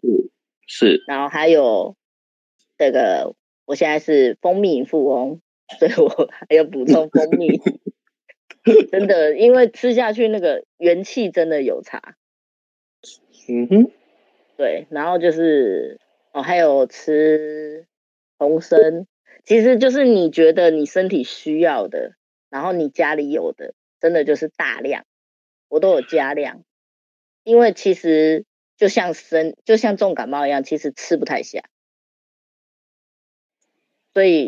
[0.66, 1.96] 是，然后还有
[2.78, 3.34] 这个，
[3.66, 5.40] 我现在是蜂蜜富翁，
[5.78, 7.60] 所以我还要补充蜂蜜。
[8.90, 12.16] 真的，因为吃下去那个元气真的有差。
[13.48, 13.90] 嗯哼，
[14.56, 16.00] 对，然后就是
[16.32, 17.86] 哦，还有吃
[18.38, 19.06] 红参，
[19.44, 22.16] 其实就是你觉得你身体需要的，
[22.50, 25.04] 然后你家里有的，真的就是大量，
[25.68, 26.64] 我都有加量，
[27.44, 28.44] 因为其实
[28.76, 31.62] 就像生，就像重感冒一样，其实吃不太下，
[34.16, 34.46] 所以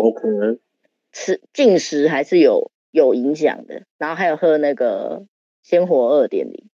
[1.12, 5.27] 吃进食还是有有影响的，然后还有喝那个
[5.62, 6.71] 鲜活二点零。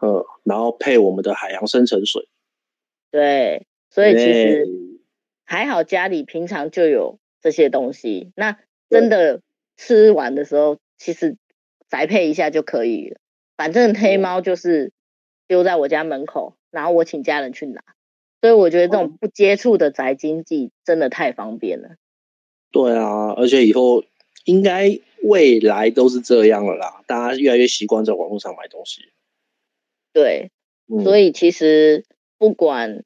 [0.00, 2.28] 嗯，然后配我们的海洋深层水。
[3.12, 4.66] 对，所以其实
[5.44, 8.32] 还好家里平常就有这些东西。
[8.34, 8.58] 那
[8.90, 9.40] 真的
[9.76, 11.36] 吃完的时候，其实
[11.88, 13.20] 宅配一下就可以了。
[13.56, 14.90] 反正黑猫就是
[15.46, 17.80] 丢在我家门口，然后我请家人去拿。
[18.42, 21.90] 所以我觉得这种不接触的宅经济真的太方便了。
[22.72, 24.02] 对啊，而且以后
[24.44, 29.12] 应该未来都是这样了啦，大家越来越习惯在网络上买东西。
[30.12, 30.50] 对，
[31.04, 32.04] 所以其实
[32.36, 33.04] 不管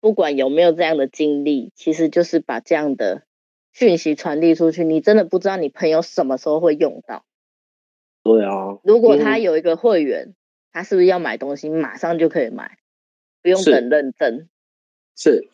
[0.00, 3.24] 不管有没有这样的经历，其实就是把这样的
[3.72, 4.84] 讯息传递出去。
[4.84, 7.26] 你真的不知道你朋友什么时候会用到。
[8.22, 10.34] 对啊，如果他有一个会员，
[10.72, 12.78] 他是不是要买东西马上就可以买，
[13.46, 14.48] 不用等认证？
[15.14, 15.46] 是，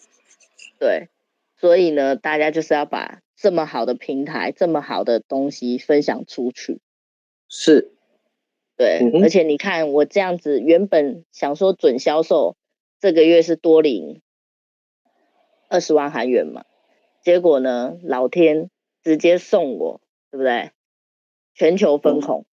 [0.79, 1.11] 对，
[1.59, 6.81] 所以呢，大家就是要把这么好的平台、这么好的东西分享出去。
[7.51, 7.93] 是。
[8.79, 12.57] 对，而且你看我这样子，原本想说准销售
[12.99, 14.23] 这个月是多领
[15.69, 16.65] 二十万韩元嘛，
[17.23, 18.71] 结果呢，老天
[19.05, 20.71] 直接送我，对不对？
[21.55, 22.47] 全球分红，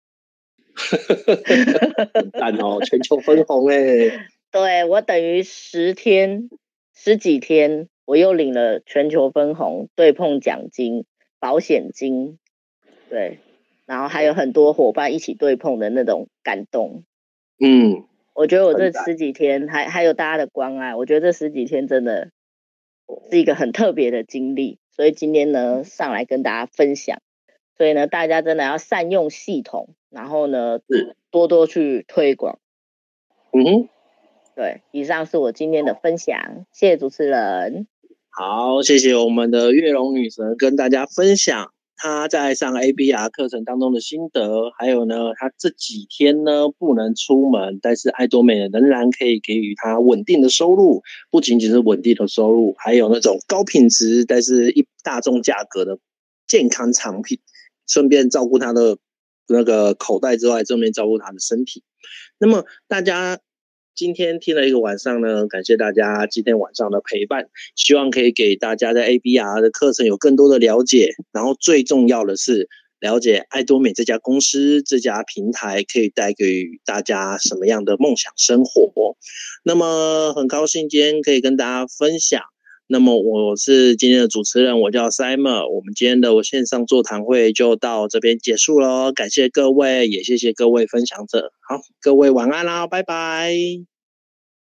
[2.34, 6.50] 赞哦，全球分红哎，对，我等于十天
[6.94, 11.06] 十几天，我又领了全球分红、对碰奖金、
[11.40, 12.40] 保险金，
[13.10, 13.40] 对。
[13.86, 17.06] 然后还有很多伙伴一起对碰的那种感动，
[17.58, 22.32] 嗯，我觉得我这十几天还还有大家的关爱，我觉得这十几天真的
[23.32, 27.22] 是一个很特别的经历，所以今天呢上来跟大家分享，
[27.78, 30.82] 所以呢大家真的要善用系统，然后呢
[31.32, 32.60] 多多去推广，
[33.54, 33.88] 嗯，
[34.58, 37.86] 对，以上是我今天的分享，谢谢主持人，
[38.32, 41.72] 好，谢谢我们的月龙女神跟大家分享。
[41.96, 56.00] 她在上 ABR 课程当中的心得，还有呢，她这几天呢不能出门，但是爱多美仍然可以给予她稳定的收入，不仅仅是稳定的收入，还有那种高品质但是一大众价格的
[56.48, 57.38] 健康产品，
[57.88, 58.98] 顺便照顾她的
[59.48, 61.84] 那个口袋之外，顺便照顾她的身体。
[62.40, 63.38] 那么大家。
[63.98, 72.70] 今天听了一个晚上呢，感谢大家今天晚上的陪伴，希望可以给大家在 ABR 的课程有更多的了解，然后最重要的是
[73.00, 79.18] 了解爱多美这家公司、这家平台可以带给大家什么样的梦想生活。
[79.64, 82.44] 那么很高兴今天可以跟大家分享。
[82.88, 85.68] 那么我是今天的主持人，我叫 Simon。
[85.68, 91.52] 我们今天的线上座谈会就到这边结束喽，感谢各位，也谢谢各位分享者。
[91.68, 93.97] 好，各位晚安啦，拜拜。